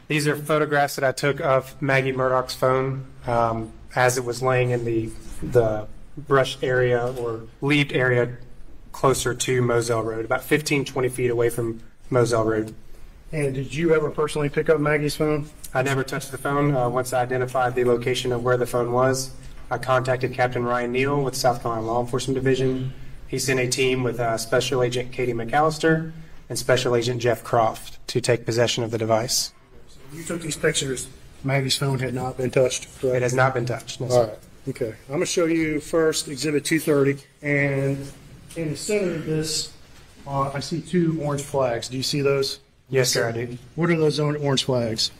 These 0.08 0.26
are 0.26 0.36
photographs 0.36 0.96
that 0.96 1.04
I 1.04 1.12
took 1.12 1.40
of 1.40 1.80
Maggie 1.80 2.12
Murdaugh's 2.12 2.54
phone 2.54 3.06
um, 3.26 3.72
as 3.94 4.18
it 4.18 4.24
was 4.24 4.42
laying 4.42 4.70
in 4.70 4.84
the 4.84 5.10
the 5.42 5.86
brush 6.16 6.58
area 6.62 7.12
or 7.18 7.42
leaved 7.60 7.92
area 7.92 8.36
closer 8.92 9.34
to 9.34 9.62
Moselle 9.62 10.02
Road, 10.02 10.24
about 10.24 10.42
15, 10.44 10.84
20 10.84 11.08
feet 11.08 11.30
away 11.30 11.48
from 11.48 11.80
Moselle 12.10 12.44
Road. 12.44 12.74
And 13.32 13.54
did 13.54 13.74
you 13.74 13.94
ever 13.94 14.10
personally 14.10 14.50
pick 14.50 14.68
up 14.68 14.78
Maggie's 14.78 15.16
phone? 15.16 15.48
I 15.72 15.82
never 15.82 16.04
touched 16.04 16.30
the 16.30 16.38
phone. 16.38 16.76
Uh, 16.76 16.88
once 16.90 17.14
I 17.14 17.22
identified 17.22 17.74
the 17.74 17.84
location 17.84 18.30
of 18.30 18.44
where 18.44 18.58
the 18.58 18.66
phone 18.66 18.92
was, 18.92 19.34
I 19.70 19.78
contacted 19.78 20.34
Captain 20.34 20.62
Ryan 20.62 20.92
Neal 20.92 21.22
with 21.22 21.34
South 21.34 21.62
Carolina 21.62 21.86
Law 21.86 22.00
Enforcement 22.02 22.34
Division. 22.34 22.92
He 23.26 23.38
sent 23.38 23.58
a 23.58 23.68
team 23.68 24.02
with 24.02 24.20
uh, 24.20 24.36
Special 24.36 24.82
Agent 24.82 25.12
Katie 25.12 25.32
McAllister 25.32 26.12
and 26.52 26.58
Special 26.58 26.94
Agent 26.94 27.22
Jeff 27.22 27.42
Croft 27.42 28.06
to 28.08 28.20
take 28.20 28.44
possession 28.44 28.84
of 28.84 28.90
the 28.90 28.98
device. 28.98 29.54
You 30.12 30.22
took 30.22 30.42
these 30.42 30.54
pictures. 30.54 31.08
Maggie's 31.42 31.78
phone 31.78 31.98
had 31.98 32.12
not 32.12 32.36
been 32.36 32.50
touched. 32.50 32.88
correct? 33.00 33.16
It 33.16 33.22
has 33.22 33.32
not 33.32 33.54
been 33.54 33.64
touched. 33.64 34.02
no, 34.02 34.08
sir. 34.10 34.14
All 34.14 34.26
right. 34.26 34.38
Okay. 34.68 34.88
I'm 34.88 35.08
going 35.08 35.20
to 35.20 35.24
show 35.26 35.46
you 35.46 35.80
first 35.80 36.28
Exhibit 36.28 36.66
230, 36.66 37.24
and 37.40 38.06
in 38.54 38.68
the 38.72 38.76
center 38.76 39.14
of 39.14 39.24
this, 39.24 39.72
uh, 40.26 40.50
I 40.52 40.60
see 40.60 40.82
two 40.82 41.18
orange 41.22 41.40
flags. 41.40 41.88
Do 41.88 41.96
you 41.96 42.02
see 42.02 42.20
those? 42.20 42.60
Yes, 42.90 43.08
sir, 43.08 43.30
I 43.30 43.32
do. 43.32 43.56
What 43.74 43.88
are 43.88 43.96
those 43.96 44.20
orange 44.20 44.64
flags? 44.64 45.10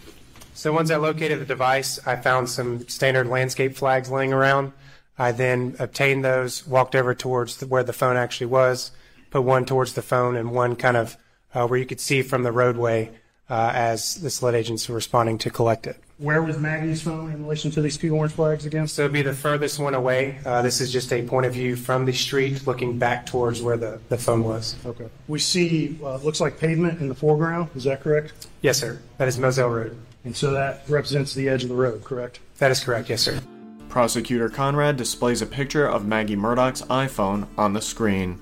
So 0.53 0.71
once 0.71 0.91
I 0.91 0.97
located 0.97 1.41
the 1.41 1.47
device, 1.47 1.99
I 2.07 2.17
found 2.17 2.51
some 2.51 2.87
standard 2.89 3.27
landscape 3.27 3.75
flags 3.75 4.11
laying 4.11 4.35
around. 4.35 4.75
I 5.19 5.33
then 5.33 5.77
obtained 5.79 6.27
those, 6.27 6.67
walked 6.67 6.95
over 6.95 7.15
towards 7.15 7.57
the, 7.57 7.67
where 7.67 7.83
the 7.83 7.95
phone 7.95 8.19
actually 8.19 8.49
was, 8.49 8.91
put 9.31 9.45
one 9.45 9.65
towards 9.65 9.95
the 9.95 10.03
phone 10.03 10.37
and 10.37 10.53
one 10.53 10.77
kind 10.77 10.99
of 10.99 11.17
uh, 11.55 11.67
where 11.67 11.79
you 11.79 11.87
could 11.87 12.01
see 12.01 12.23
from 12.23 12.43
the 12.43 12.53
roadway 12.53 13.11
uh, 13.49 13.71
as 13.75 14.15
the 14.23 14.31
SLED 14.31 14.55
agents 14.55 14.89
were 14.89 14.95
responding 14.95 15.39
to 15.39 15.51
collect 15.51 15.87
it. 15.87 15.97
Where 16.19 16.41
was 16.41 16.57
Maggie's 16.57 17.03
phone 17.03 17.33
in 17.33 17.43
relation 17.43 17.71
to 17.73 17.83
these 17.83 17.97
two 17.97 18.15
orange 18.15 18.33
flags 18.33 18.65
again? 18.65 18.87
So 18.87 19.03
it'd 19.03 19.13
be 19.13 19.23
the 19.23 19.35
furthest 19.35 19.79
one 19.79 19.95
away. 19.95 20.39
Uh, 20.47 20.63
this 20.63 20.81
is 20.81 20.93
just 20.93 21.13
a 21.13 21.23
point 21.23 21.47
of 21.47 21.53
view 21.53 21.75
from 21.75 22.05
the 22.05 22.13
street 22.13 22.67
looking 22.67 22.97
back 22.99 23.27
towards 23.27 23.61
where 23.61 23.77
the, 23.77 24.01
the 24.09 24.17
phone 24.17 24.45
was. 24.45 24.77
Okay. 24.87 25.07
We 25.27 25.41
see, 25.41 25.99
uh, 26.03 26.17
looks 26.19 26.41
like 26.41 26.59
pavement 26.59 27.01
in 27.01 27.09
the 27.09 27.15
foreground. 27.15 27.71
Is 27.75 27.85
that 27.85 28.03
correct? 28.03 28.49
Yes, 28.61 28.79
sir. 28.79 29.01
That 29.19 29.29
is 29.29 29.39
Moselle 29.39 29.69
Road. 29.69 29.99
And 30.25 30.37
so 30.37 30.53
that 30.53 30.83
represents 30.89 31.35
the 31.35 31.49
edge 31.49 31.65
of 31.65 31.69
the 31.69 31.75
road, 31.75 32.05
correct? 32.05 32.39
That 32.59 32.71
is 32.71 32.83
correct. 32.83 33.11
Yes, 33.11 33.23
sir. 33.23 33.41
Prosecutor 33.89 34.49
Conrad 34.49 34.97
displays 34.97 35.43
a 35.43 35.47
picture 35.47 35.87
of 35.87 36.07
Maggie 36.07 36.37
Murdaugh's 36.37 36.83
iPhone 36.83 37.49
on 37.59 37.73
the 37.73 37.83
screen. 37.83 38.41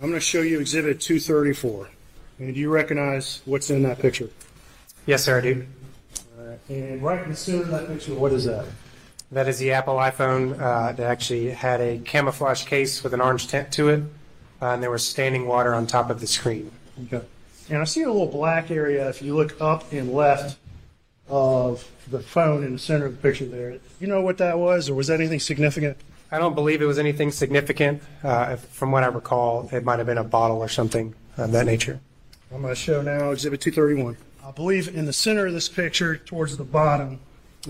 I'm 0.00 0.08
going 0.08 0.14
to 0.14 0.20
show 0.20 0.42
you 0.42 0.60
Exhibit 0.60 1.00
234. 1.00 1.88
And 2.38 2.54
do 2.54 2.60
you 2.60 2.70
recognize 2.70 3.40
what's 3.44 3.70
in 3.70 3.82
that 3.84 3.98
picture? 3.98 4.28
Yes, 5.06 5.24
sir, 5.24 5.38
I 5.38 5.40
do. 5.40 5.66
And 6.68 7.02
right 7.02 7.22
in 7.22 7.30
the 7.30 7.36
center 7.36 7.62
of 7.62 7.68
that 7.68 7.88
picture, 7.88 8.14
what 8.14 8.32
is 8.32 8.44
that? 8.44 8.64
That 9.32 9.48
is 9.48 9.58
the 9.58 9.72
Apple 9.72 9.94
iPhone 9.96 10.60
uh, 10.60 10.92
that 10.92 11.00
actually 11.10 11.50
had 11.50 11.80
a 11.80 11.98
camouflage 11.98 12.64
case 12.64 13.02
with 13.02 13.14
an 13.14 13.20
orange 13.20 13.48
tint 13.48 13.72
to 13.72 13.88
it, 13.88 14.02
uh, 14.62 14.66
and 14.66 14.82
there 14.82 14.90
was 14.90 15.06
standing 15.06 15.46
water 15.46 15.74
on 15.74 15.86
top 15.86 16.10
of 16.10 16.20
the 16.20 16.26
screen. 16.26 16.70
Okay. 17.04 17.24
And 17.68 17.78
I 17.78 17.84
see 17.84 18.02
a 18.02 18.06
little 18.10 18.26
black 18.26 18.70
area 18.70 19.08
if 19.08 19.22
you 19.22 19.34
look 19.34 19.60
up 19.60 19.92
and 19.92 20.12
left 20.12 20.58
of 21.28 21.88
the 22.08 22.20
phone 22.20 22.62
in 22.62 22.74
the 22.74 22.78
center 22.78 23.06
of 23.06 23.16
the 23.16 23.22
picture 23.28 23.46
there. 23.46 23.78
You 24.00 24.06
know 24.06 24.20
what 24.20 24.38
that 24.38 24.58
was, 24.58 24.88
or 24.88 24.94
was 24.94 25.08
that 25.08 25.18
anything 25.20 25.40
significant? 25.40 25.96
I 26.30 26.38
don't 26.38 26.54
believe 26.54 26.80
it 26.80 26.86
was 26.86 26.98
anything 26.98 27.32
significant. 27.32 28.02
Uh, 28.22 28.50
if- 28.52 28.60
from 28.60 28.92
what 28.92 29.02
I 29.02 29.06
recall, 29.08 29.68
it 29.72 29.84
might 29.84 29.98
have 29.98 30.06
been 30.06 30.18
a 30.18 30.24
bottle 30.24 30.58
or 30.58 30.68
something 30.68 31.14
of 31.36 31.50
that 31.52 31.66
nature. 31.66 32.00
I'm 32.52 32.62
going 32.62 32.72
to 32.72 32.80
show 32.80 33.02
now 33.02 33.30
Exhibit 33.30 33.60
231. 33.60 34.16
I 34.44 34.50
believe 34.52 34.94
in 34.94 35.04
the 35.04 35.12
center 35.12 35.46
of 35.46 35.52
this 35.52 35.68
picture, 35.68 36.16
towards 36.16 36.56
the 36.56 36.64
bottom, 36.64 37.18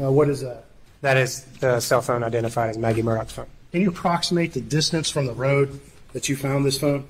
uh, 0.01 0.13
what 0.13 0.29
is 0.29 0.43
that? 0.43 0.65
That 1.01 1.17
is 1.17 1.45
the 1.61 1.81
cell 1.81 2.03
phone 2.03 2.23
identified 2.23 2.71
as 2.71 2.79
Maggie 2.79 3.03
Murdaugh's 3.03 3.33
phone. 3.33 3.47
Can 3.73 3.81
you 3.81 3.89
approximate 3.89 4.53
the 4.53 4.61
distance 4.61 5.09
from 5.09 5.27
the 5.27 5.33
road 5.33 5.81
that 6.13 6.29
you 6.29 6.37
found 6.37 6.67
this 6.67 6.79
phone? 6.79 7.07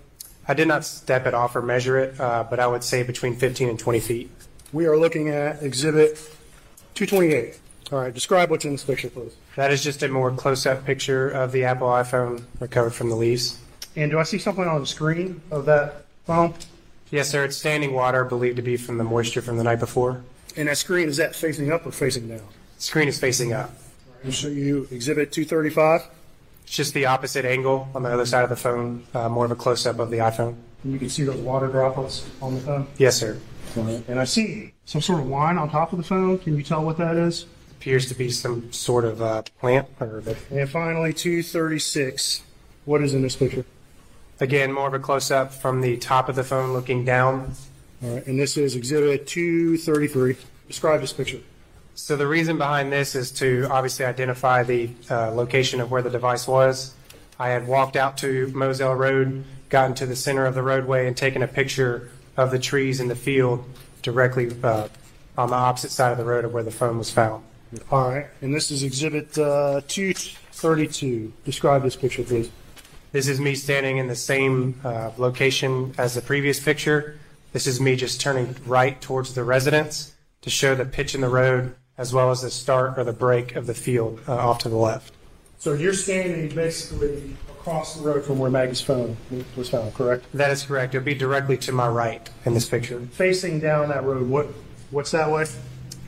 I 0.46 0.54
did 0.54 0.68
not 0.68 0.84
step 0.84 1.26
it 1.26 1.34
off 1.34 1.56
or 1.56 1.62
measure 1.62 1.98
it, 1.98 2.20
uh, 2.20 2.44
but 2.48 2.60
I 2.60 2.68
would 2.68 2.84
say 2.84 3.02
between 3.02 3.34
15 3.34 3.68
and 3.68 3.78
20 3.78 4.00
feet. 4.00 4.30
We 4.72 4.86
are 4.86 4.96
looking 4.96 5.28
at 5.28 5.62
Exhibit 5.62 6.16
228. 6.94 7.58
All 7.90 7.98
right, 7.98 8.14
describe 8.14 8.50
what's 8.50 8.64
in 8.64 8.72
this 8.72 8.84
picture, 8.84 9.10
please. 9.10 9.34
That 9.56 9.72
is 9.72 9.82
just 9.82 10.02
a 10.02 10.08
more 10.08 10.30
close-up 10.30 10.84
picture 10.84 11.28
of 11.28 11.50
the 11.50 11.64
Apple 11.64 11.88
iPhone 11.88 12.44
recovered 12.60 12.94
from 12.94 13.10
the 13.10 13.16
leaves. 13.16 13.58
And 13.96 14.10
do 14.10 14.18
I 14.18 14.22
see 14.22 14.38
something 14.38 14.66
on 14.66 14.80
the 14.80 14.86
screen 14.86 15.40
of 15.50 15.66
that 15.66 16.04
phone? 16.26 16.54
Yes, 17.10 17.30
sir. 17.30 17.44
It's 17.44 17.56
standing 17.56 17.92
water, 17.92 18.24
believed 18.24 18.56
to 18.56 18.62
be 18.62 18.76
from 18.76 18.98
the 18.98 19.04
moisture 19.04 19.40
from 19.40 19.58
the 19.58 19.64
night 19.64 19.80
before. 19.80 20.22
And 20.56 20.68
that 20.68 20.78
screen, 20.78 21.08
is 21.08 21.18
that 21.18 21.34
facing 21.34 21.70
up 21.70 21.86
or 21.86 21.92
facing 21.92 22.28
down? 22.28 22.40
Screen 22.78 23.08
is 23.08 23.18
facing 23.18 23.52
up. 23.52 23.70
I'll 24.24 24.30
show 24.30 24.48
you 24.48 24.88
Exhibit 24.90 25.30
235. 25.32 26.08
It's 26.64 26.74
just 26.74 26.94
the 26.94 27.06
opposite 27.06 27.44
angle 27.44 27.88
on 27.94 28.02
the 28.02 28.12
other 28.12 28.26
side 28.26 28.42
of 28.42 28.50
the 28.50 28.56
phone, 28.56 29.04
uh, 29.14 29.28
more 29.28 29.44
of 29.44 29.50
a 29.50 29.54
close-up 29.54 29.98
of 29.98 30.10
the 30.10 30.18
iPhone. 30.18 30.56
And 30.82 30.92
you 30.92 30.98
can 30.98 31.08
see 31.08 31.22
those 31.22 31.36
water 31.36 31.68
droplets 31.68 32.28
on 32.42 32.54
the 32.54 32.60
phone. 32.60 32.86
Yes, 32.98 33.16
sir. 33.16 33.38
And 33.76 34.18
I 34.18 34.24
see 34.24 34.72
some 34.84 35.00
sort 35.00 35.20
of 35.20 35.28
wine 35.28 35.58
on 35.58 35.70
top 35.70 35.92
of 35.92 35.98
the 35.98 36.04
phone. 36.04 36.38
Can 36.38 36.56
you 36.56 36.62
tell 36.62 36.84
what 36.84 36.96
that 36.96 37.16
is? 37.16 37.46
Appears 37.72 38.08
to 38.08 38.14
be 38.14 38.30
some 38.30 38.72
sort 38.72 39.04
of 39.04 39.20
uh, 39.20 39.42
plant, 39.60 39.86
or 40.00 40.20
the, 40.22 40.36
And 40.50 40.68
finally, 40.68 41.12
236. 41.12 42.42
What 42.84 43.02
is 43.02 43.14
in 43.14 43.22
this 43.22 43.36
picture? 43.36 43.64
Again 44.40 44.72
more 44.72 44.88
of 44.88 44.94
a 44.94 44.98
close-up 44.98 45.52
from 45.52 45.80
the 45.80 45.96
top 45.96 46.28
of 46.28 46.36
the 46.36 46.44
phone 46.44 46.72
looking 46.72 47.04
down. 47.04 47.52
All 48.02 48.14
right, 48.14 48.26
and 48.26 48.38
this 48.38 48.56
is 48.56 48.76
Exhibit 48.76 49.26
233. 49.26 50.36
Describe 50.68 51.00
this 51.00 51.12
picture. 51.12 51.40
So 51.94 52.16
the 52.16 52.26
reason 52.26 52.58
behind 52.58 52.92
this 52.92 53.14
is 53.14 53.30
to 53.32 53.66
obviously 53.70 54.04
identify 54.04 54.62
the 54.62 54.90
uh, 55.10 55.30
location 55.30 55.80
of 55.80 55.90
where 55.90 56.02
the 56.02 56.10
device 56.10 56.46
was. 56.46 56.94
I 57.38 57.48
had 57.48 57.66
walked 57.66 57.96
out 57.96 58.18
to 58.18 58.48
Moselle 58.48 58.94
Road, 58.94 59.44
gotten 59.70 59.94
to 59.96 60.06
the 60.06 60.16
center 60.16 60.44
of 60.44 60.54
the 60.54 60.62
roadway, 60.62 61.06
and 61.06 61.16
taken 61.16 61.42
a 61.42 61.48
picture 61.48 62.10
of 62.36 62.50
the 62.50 62.58
trees 62.58 63.00
in 63.00 63.08
the 63.08 63.14
field 63.14 63.64
directly 64.02 64.54
uh, 64.62 64.88
on 65.38 65.48
the 65.48 65.56
opposite 65.56 65.90
side 65.90 66.12
of 66.12 66.18
the 66.18 66.24
road 66.24 66.44
of 66.44 66.52
where 66.52 66.62
the 66.62 66.70
phone 66.70 66.98
was 66.98 67.10
found. 67.10 67.42
All 67.90 68.10
right, 68.10 68.26
and 68.42 68.54
this 68.54 68.70
is 68.70 68.82
Exhibit 68.82 69.36
uh, 69.38 69.80
232. 69.88 71.32
Describe 71.44 71.82
this 71.82 71.96
picture, 71.96 72.22
please. 72.22 72.50
This 73.16 73.28
is 73.28 73.40
me 73.40 73.54
standing 73.54 73.96
in 73.96 74.08
the 74.08 74.14
same 74.14 74.78
uh, 74.84 75.10
location 75.16 75.94
as 75.96 76.12
the 76.12 76.20
previous 76.20 76.60
picture. 76.60 77.18
This 77.54 77.66
is 77.66 77.80
me 77.80 77.96
just 77.96 78.20
turning 78.20 78.54
right 78.66 79.00
towards 79.00 79.32
the 79.32 79.42
residence 79.42 80.14
to 80.42 80.50
show 80.50 80.74
the 80.74 80.84
pitch 80.84 81.14
in 81.14 81.22
the 81.22 81.30
road 81.30 81.74
as 81.96 82.12
well 82.12 82.30
as 82.30 82.42
the 82.42 82.50
start 82.50 82.98
or 82.98 83.04
the 83.04 83.14
break 83.14 83.56
of 83.56 83.66
the 83.66 83.72
field 83.72 84.20
uh, 84.28 84.36
off 84.36 84.58
to 84.58 84.68
the 84.68 84.76
left. 84.76 85.14
So 85.56 85.72
you're 85.72 85.94
standing 85.94 86.54
basically 86.54 87.34
across 87.48 87.96
the 87.96 88.06
road 88.06 88.22
from 88.22 88.38
where 88.38 88.50
Maggie's 88.50 88.82
phone 88.82 89.16
was 89.56 89.70
found, 89.70 89.94
correct? 89.94 90.26
That 90.34 90.50
is 90.50 90.64
correct. 90.64 90.94
It'll 90.94 91.02
be 91.02 91.14
directly 91.14 91.56
to 91.56 91.72
my 91.72 91.88
right 91.88 92.28
in 92.44 92.52
this 92.52 92.68
picture. 92.68 93.00
Facing 93.12 93.60
down 93.60 93.88
that 93.88 94.04
road, 94.04 94.28
what 94.28 94.48
what's 94.90 95.12
that 95.12 95.30
way? 95.30 95.46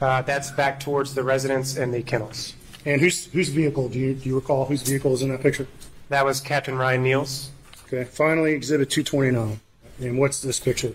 Uh, 0.02 0.20
that's 0.20 0.50
back 0.50 0.78
towards 0.78 1.14
the 1.14 1.22
residence 1.22 1.78
and 1.78 1.94
the 1.94 2.02
kennels. 2.02 2.52
And 2.84 3.00
whose 3.00 3.24
whose 3.32 3.48
vehicle? 3.48 3.88
Do 3.88 3.98
you 3.98 4.12
do 4.12 4.28
you 4.28 4.34
recall 4.34 4.66
whose 4.66 4.82
vehicle 4.82 5.14
is 5.14 5.22
in 5.22 5.30
that 5.30 5.40
picture? 5.40 5.66
That 6.08 6.24
was 6.24 6.40
Captain 6.40 6.76
Ryan 6.76 7.02
Neal's. 7.02 7.50
Okay. 7.86 8.04
Finally, 8.04 8.52
Exhibit 8.52 8.90
229. 8.90 9.60
And 10.00 10.18
what's 10.18 10.40
this 10.40 10.60
picture? 10.60 10.94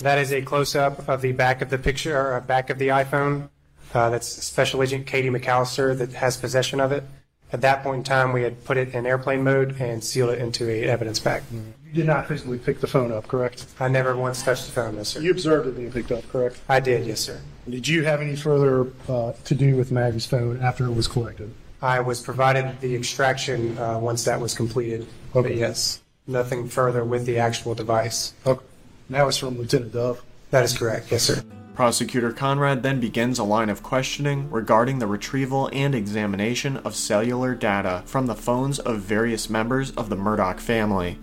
That 0.00 0.18
is 0.18 0.32
a 0.32 0.42
close-up 0.42 1.08
of 1.08 1.22
the 1.22 1.32
back 1.32 1.62
of 1.62 1.70
the 1.70 1.78
picture, 1.78 2.18
or 2.18 2.34
uh, 2.34 2.40
back 2.40 2.68
of 2.68 2.78
the 2.78 2.88
iPhone. 2.88 3.48
Uh, 3.94 4.10
that's 4.10 4.26
Special 4.26 4.82
Agent 4.82 5.06
Katie 5.06 5.30
McAllister 5.30 5.96
that 5.96 6.12
has 6.14 6.36
possession 6.36 6.80
of 6.80 6.92
it. 6.92 7.04
At 7.52 7.60
that 7.62 7.82
point 7.82 7.98
in 7.98 8.04
time, 8.04 8.32
we 8.32 8.42
had 8.42 8.64
put 8.64 8.76
it 8.76 8.94
in 8.94 9.06
airplane 9.06 9.42
mode 9.44 9.80
and 9.80 10.02
sealed 10.02 10.30
it 10.30 10.40
into 10.40 10.68
a 10.68 10.82
evidence 10.82 11.20
bag. 11.20 11.44
You 11.52 11.92
did 11.94 12.06
not 12.06 12.26
physically 12.26 12.58
pick 12.58 12.80
the 12.80 12.88
phone 12.88 13.12
up, 13.12 13.28
correct? 13.28 13.64
I 13.78 13.88
never 13.88 14.16
once 14.16 14.42
touched 14.42 14.66
the 14.66 14.72
phone, 14.72 14.96
no, 14.96 15.04
sir. 15.04 15.20
You 15.20 15.30
observed 15.30 15.68
it 15.68 15.76
being 15.76 15.92
picked 15.92 16.10
up, 16.10 16.28
correct? 16.28 16.60
I 16.68 16.80
did, 16.80 17.06
yes, 17.06 17.20
sir. 17.20 17.40
Did 17.70 17.86
you 17.88 18.04
have 18.04 18.20
any 18.20 18.36
further 18.36 18.88
uh, 19.08 19.32
to 19.44 19.54
do 19.54 19.76
with 19.76 19.92
Maggie's 19.92 20.26
phone 20.26 20.60
after 20.60 20.84
it 20.86 20.92
was 20.92 21.06
collected? 21.08 21.54
I 21.82 22.00
was 22.00 22.20
provided 22.22 22.80
the 22.80 22.94
extraction 22.94 23.76
uh, 23.78 23.98
once 23.98 24.24
that 24.24 24.40
was 24.40 24.54
completed. 24.54 25.06
But 25.32 25.46
Okay. 25.46 25.54
yes, 25.58 26.00
nothing 26.26 26.68
further 26.68 27.04
with 27.04 27.26
the 27.26 27.38
actual 27.38 27.74
device. 27.74 28.32
Okay. 28.46 28.64
That 29.10 29.24
was 29.26 29.36
from 29.36 29.58
Lieutenant 29.58 29.92
Dove. 29.92 30.22
That 30.50 30.64
is 30.64 30.76
correct, 30.76 31.12
yes, 31.12 31.24
sir. 31.24 31.42
Prosecutor 31.74 32.32
Conrad 32.32 32.82
then 32.82 33.00
begins 33.00 33.38
a 33.38 33.44
line 33.44 33.68
of 33.68 33.82
questioning 33.82 34.50
regarding 34.50 34.98
the 34.98 35.06
retrieval 35.06 35.68
and 35.74 35.94
examination 35.94 36.78
of 36.78 36.94
cellular 36.96 37.54
data 37.54 38.02
from 38.06 38.26
the 38.26 38.34
phones 38.34 38.78
of 38.78 39.00
various 39.00 39.50
members 39.50 39.90
of 39.92 40.08
the 40.08 40.16
Murdaugh 40.16 40.58
family. 40.58 41.18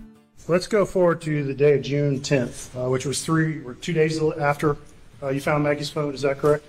Let's 0.47 0.67
go 0.67 0.85
forward 0.85 1.21
to 1.21 1.43
the 1.43 1.53
day 1.55 1.73
of 1.75 1.81
June 1.81 2.19
10th, 2.19 2.69
uh, 2.75 2.89
which 2.89 3.05
was 3.05 3.25
three 3.25 3.63
or 3.63 3.73
two 3.73 3.93
days 3.93 4.21
after 4.21 4.77
uh, 5.23 5.29
you 5.29 5.41
found 5.41 5.63
Maggie's 5.63 5.89
phone. 5.89 6.13
Is 6.13 6.21
that 6.21 6.37
correct? 6.37 6.63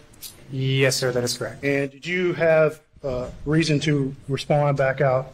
Yes, 0.50 0.96
sir, 0.96 1.12
that 1.12 1.24
is 1.24 1.36
correct. 1.36 1.62
And 1.62 1.90
did 1.90 2.06
you 2.06 2.32
have 2.34 2.80
uh, 3.04 3.30
reason 3.44 3.80
to 3.80 4.14
respond 4.28 4.76
back 4.76 5.00
out 5.00 5.32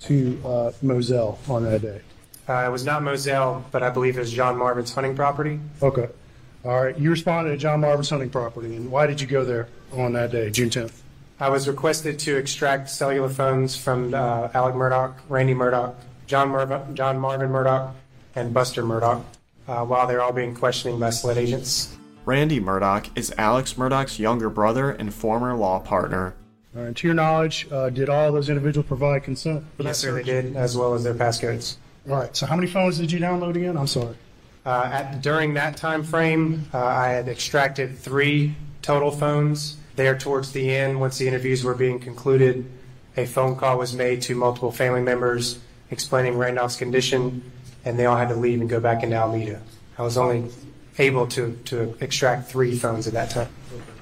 to 0.00 0.40
uh, 0.44 0.72
Moselle 0.82 1.38
on 1.48 1.64
that 1.64 1.82
day? 1.82 2.00
Uh, 2.48 2.64
it 2.66 2.70
was 2.70 2.84
not 2.84 3.02
Moselle, 3.02 3.64
but 3.70 3.82
I 3.82 3.90
believe 3.90 4.16
it 4.16 4.20
was 4.20 4.32
John 4.32 4.56
Marvin's 4.56 4.92
hunting 4.92 5.14
property. 5.14 5.60
Okay. 5.82 6.08
All 6.64 6.82
right. 6.82 6.98
You 6.98 7.10
responded 7.10 7.50
to 7.50 7.56
John 7.56 7.80
Marvin's 7.80 8.10
hunting 8.10 8.30
property, 8.30 8.74
and 8.74 8.90
why 8.90 9.06
did 9.06 9.20
you 9.20 9.26
go 9.26 9.44
there 9.44 9.68
on 9.92 10.12
that 10.14 10.30
day, 10.32 10.50
June 10.50 10.70
10th? 10.70 10.92
I 11.38 11.48
was 11.48 11.68
requested 11.68 12.18
to 12.20 12.36
extract 12.36 12.90
cellular 12.90 13.28
phones 13.28 13.76
from 13.76 14.12
uh, 14.12 14.48
Alec 14.52 14.74
Murdaugh, 14.74 15.14
Randy 15.28 15.54
Murdaugh, 15.54 15.94
John, 16.26 16.50
Merv- 16.50 16.94
John 16.94 17.18
Marvin 17.18 17.50
Murdaugh, 17.50 17.92
and 18.34 18.52
Buster 18.52 18.82
Murdaugh 18.82 19.22
uh, 19.66 19.84
while 19.84 20.06
they're 20.06 20.22
all 20.22 20.32
being 20.32 20.54
questioned 20.54 21.00
by 21.00 21.10
SLED 21.10 21.38
agents. 21.38 21.96
Randy 22.24 22.60
Murdaugh 22.60 23.08
is 23.16 23.32
Alex 23.38 23.74
Murdaugh's 23.74 24.18
younger 24.18 24.50
brother 24.50 24.90
and 24.90 25.14
former 25.14 25.54
law 25.54 25.78
partner. 25.78 26.34
All 26.76 26.84
right. 26.84 26.94
To 26.94 27.06
your 27.06 27.14
knowledge, 27.14 27.66
uh, 27.70 27.90
did 27.90 28.08
all 28.08 28.30
those 28.32 28.48
individuals 28.48 28.86
provide 28.86 29.24
consent 29.24 29.64
for 29.76 29.82
that 29.82 29.88
Yes, 29.90 29.98
sir, 29.98 30.12
they 30.12 30.20
search? 30.20 30.26
did, 30.26 30.56
as 30.56 30.76
well 30.76 30.94
as 30.94 31.02
their 31.02 31.14
passcodes. 31.14 31.76
All 32.08 32.16
right. 32.16 32.36
So 32.36 32.46
how 32.46 32.54
many 32.56 32.68
phones 32.68 32.98
did 32.98 33.10
you 33.10 33.18
download 33.18 33.56
again? 33.56 33.76
I'm 33.76 33.86
sorry. 33.88 34.14
Uh, 34.64 34.90
at, 34.92 35.22
during 35.22 35.54
that 35.54 35.76
time 35.76 36.04
frame, 36.04 36.66
uh, 36.72 36.78
I 36.84 37.08
had 37.08 37.28
extracted 37.28 37.98
three 37.98 38.54
total 38.82 39.10
phones. 39.10 39.76
There, 39.96 40.16
towards 40.16 40.52
the 40.52 40.74
end, 40.74 41.00
once 41.00 41.18
the 41.18 41.26
interviews 41.26 41.64
were 41.64 41.74
being 41.74 41.98
concluded, 41.98 42.70
a 43.16 43.26
phone 43.26 43.56
call 43.56 43.76
was 43.78 43.92
made 43.94 44.22
to 44.22 44.34
multiple 44.36 44.70
family 44.70 45.02
members 45.02 45.58
explaining 45.90 46.38
Randolph's 46.38 46.76
condition, 46.76 47.50
and 47.84 47.98
they 47.98 48.06
all 48.06 48.16
had 48.16 48.28
to 48.28 48.36
leave 48.36 48.60
and 48.60 48.70
go 48.70 48.78
back 48.80 49.02
into 49.02 49.16
Alameda. 49.16 49.60
I 49.98 50.02
was 50.02 50.16
only 50.16 50.50
able 50.98 51.26
to, 51.28 51.58
to 51.66 51.96
extract 52.00 52.48
three 52.48 52.76
phones 52.76 53.06
at 53.08 53.12
that 53.14 53.30
time. 53.30 53.48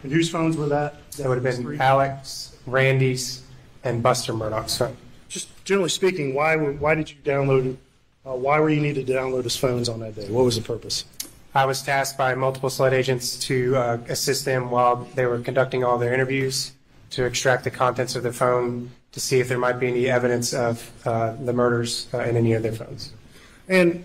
And 0.02 0.12
whose 0.12 0.28
phones 0.30 0.56
were 0.56 0.68
that? 0.68 1.10
That 1.12 1.28
would 1.28 1.42
have 1.42 1.56
been 1.56 1.80
Alex, 1.80 2.56
Randy's, 2.70 3.42
and 3.84 4.02
Buster 4.02 4.32
Murdaugh's 4.32 4.76
phone. 4.76 4.96
Just 5.28 5.48
generally 5.64 5.90
speaking, 5.90 6.34
why 6.34 6.56
why 6.56 6.94
did 6.94 7.10
you 7.10 7.16
download? 7.24 7.76
Uh, 8.26 8.34
why 8.34 8.60
were 8.60 8.70
you 8.70 8.80
needed 8.80 9.06
to 9.06 9.12
download 9.12 9.44
his 9.44 9.56
phones 9.56 9.88
on 9.88 10.00
that 10.00 10.14
day? 10.14 10.28
What 10.28 10.44
was 10.44 10.56
the 10.56 10.62
purpose? 10.62 11.04
I 11.54 11.64
was 11.64 11.82
tasked 11.82 12.18
by 12.18 12.34
multiple 12.34 12.70
SLED 12.70 12.92
agents 12.92 13.38
to 13.46 13.76
uh, 13.76 13.98
assist 14.08 14.44
them 14.44 14.70
while 14.70 15.08
they 15.14 15.26
were 15.26 15.38
conducting 15.40 15.82
all 15.82 15.98
their 15.98 16.12
interviews 16.12 16.72
to 17.10 17.24
extract 17.24 17.64
the 17.64 17.70
contents 17.70 18.16
of 18.16 18.22
their 18.22 18.32
phone 18.32 18.90
to 19.12 19.20
see 19.20 19.40
if 19.40 19.48
there 19.48 19.58
might 19.58 19.80
be 19.80 19.88
any 19.88 20.08
evidence 20.08 20.52
of 20.52 20.90
uh, 21.06 21.32
the 21.32 21.52
murders 21.52 22.06
uh, 22.12 22.18
in 22.20 22.36
any 22.36 22.52
of 22.52 22.62
their 22.62 22.72
phones. 22.72 23.12
And 23.68 24.04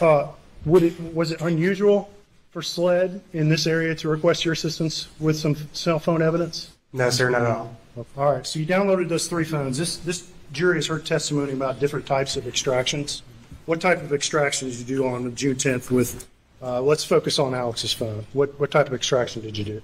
uh, 0.00 0.28
would 0.64 0.82
it 0.82 1.00
was 1.14 1.32
it 1.32 1.40
unusual 1.40 2.10
for 2.50 2.62
SLED 2.62 3.20
in 3.32 3.48
this 3.48 3.66
area 3.66 3.94
to 3.96 4.08
request 4.08 4.44
your 4.44 4.52
assistance 4.52 5.08
with 5.18 5.36
some 5.36 5.56
cell 5.72 5.98
phone 5.98 6.22
evidence? 6.22 6.70
No, 6.92 7.10
sir, 7.10 7.30
not 7.30 7.42
at 7.42 7.48
all. 7.48 7.76
All 8.16 8.32
right. 8.32 8.46
So 8.46 8.58
you 8.58 8.66
downloaded 8.66 9.08
those 9.08 9.28
three 9.28 9.44
phones. 9.44 9.78
This 9.78 9.96
this 9.98 10.30
jury 10.52 10.76
has 10.76 10.86
heard 10.86 11.06
testimony 11.06 11.52
about 11.52 11.80
different 11.80 12.06
types 12.06 12.36
of 12.36 12.46
extractions. 12.46 13.22
What 13.66 13.80
type 13.80 14.02
of 14.02 14.12
extractions 14.12 14.78
did 14.78 14.88
you 14.88 14.96
do 14.96 15.06
on 15.06 15.34
June 15.34 15.56
10th 15.56 15.90
with? 15.90 16.28
Uh, 16.60 16.80
let's 16.80 17.04
focus 17.04 17.38
on 17.38 17.54
Alex's 17.54 17.92
phone. 17.92 18.26
What 18.32 18.58
what 18.58 18.70
type 18.70 18.86
of 18.86 18.94
extraction 18.94 19.42
did 19.42 19.56
you 19.58 19.64
do? 19.64 19.82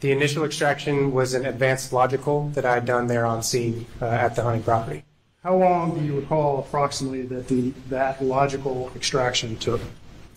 The 0.00 0.10
initial 0.10 0.44
extraction 0.44 1.12
was 1.12 1.32
an 1.34 1.46
advanced 1.46 1.92
logical 1.92 2.48
that 2.50 2.64
I 2.64 2.74
had 2.74 2.86
done 2.86 3.06
there 3.06 3.24
on 3.24 3.42
scene 3.42 3.86
uh, 4.00 4.06
at 4.06 4.34
the 4.34 4.42
hunting 4.42 4.64
property. 4.64 5.04
How 5.44 5.56
long 5.56 5.98
do 5.98 6.04
you 6.04 6.18
recall 6.18 6.58
approximately 6.58 7.22
that 7.22 7.48
the 7.48 7.70
that 7.88 8.22
logical 8.22 8.90
extraction 8.96 9.56
took? 9.56 9.80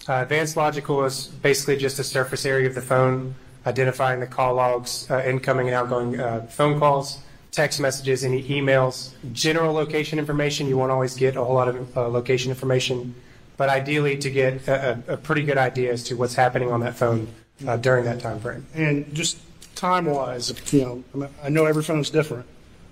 Uh, 0.07 0.21
advanced 0.21 0.55
logical 0.55 1.03
is 1.05 1.27
basically 1.27 1.77
just 1.77 1.97
a 1.97 2.03
surface 2.03 2.45
area 2.45 2.67
of 2.67 2.75
the 2.75 2.81
phone, 2.81 3.33
identifying 3.65 4.19
the 4.19 4.27
call 4.27 4.55
logs, 4.55 5.09
uh, 5.09 5.23
incoming 5.25 5.67
and 5.67 5.75
outgoing 5.75 6.19
uh, 6.19 6.45
phone 6.47 6.79
calls, 6.79 7.19
text 7.51 7.79
messages, 7.79 8.23
any 8.23 8.43
emails, 8.43 9.11
general 9.33 9.73
location 9.73 10.19
information. 10.19 10.67
You 10.67 10.77
won't 10.77 10.91
always 10.91 11.15
get 11.15 11.35
a 11.35 11.43
whole 11.43 11.55
lot 11.55 11.69
of 11.69 11.97
uh, 11.97 12.07
location 12.09 12.51
information, 12.51 13.15
but 13.57 13.69
ideally 13.69 14.17
to 14.17 14.29
get 14.29 14.67
a, 14.67 15.01
a 15.07 15.17
pretty 15.17 15.43
good 15.43 15.57
idea 15.57 15.91
as 15.91 16.03
to 16.05 16.15
what's 16.15 16.35
happening 16.35 16.71
on 16.71 16.81
that 16.81 16.95
phone 16.95 17.27
uh, 17.67 17.77
during 17.77 18.05
that 18.05 18.19
time 18.19 18.39
frame. 18.39 18.65
And 18.73 19.13
just 19.15 19.39
time 19.75 20.05
wise, 20.05 20.53
you 20.73 20.81
know, 20.81 21.03
I, 21.13 21.17
mean, 21.17 21.29
I 21.43 21.49
know 21.49 21.65
every 21.65 21.83
phone's 21.83 22.09
different, 22.09 22.45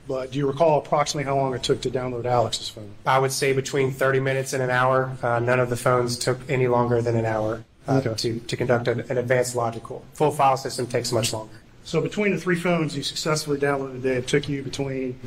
but 0.07 0.31
do 0.31 0.39
you 0.39 0.47
recall 0.47 0.79
approximately 0.79 1.25
how 1.25 1.35
long 1.35 1.53
it 1.53 1.63
took 1.63 1.81
to 1.81 1.89
download 1.89 2.25
Alex's 2.25 2.69
phone? 2.69 2.93
I 3.05 3.19
would 3.19 3.31
say 3.31 3.53
between 3.53 3.91
30 3.91 4.21
minutes 4.21 4.53
and 4.53 4.63
an 4.63 4.69
hour. 4.69 5.17
Uh, 5.21 5.39
none 5.39 5.59
of 5.59 5.69
the 5.69 5.77
phones 5.77 6.17
took 6.17 6.39
any 6.49 6.67
longer 6.67 7.01
than 7.01 7.15
an 7.15 7.25
hour 7.25 7.63
uh, 7.87 8.01
Okay. 8.05 8.13
to, 8.15 8.39
to 8.39 8.57
conduct 8.57 8.87
an, 8.87 9.01
an 9.09 9.17
advanced 9.17 9.55
logical. 9.55 10.03
Full 10.13 10.31
file 10.31 10.57
system 10.57 10.87
takes 10.87 11.11
much 11.11 11.33
longer. 11.33 11.53
So 11.83 11.99
between 12.01 12.31
the 12.31 12.37
three 12.39 12.55
phones 12.55 12.95
you 12.95 13.03
successfully 13.03 13.59
downloaded 13.59 14.01
today, 14.01 14.15
it 14.15 14.27
took 14.27 14.47
you 14.47 14.63
between, 14.63 15.19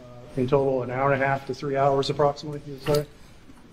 uh, 0.00 0.40
in 0.40 0.46
total, 0.46 0.82
an 0.82 0.90
hour 0.90 1.12
and 1.12 1.22
a 1.22 1.26
half 1.26 1.46
to 1.46 1.54
three 1.54 1.76
hours 1.76 2.10
approximately, 2.10 2.60
that 2.84 2.96
right? 2.96 3.06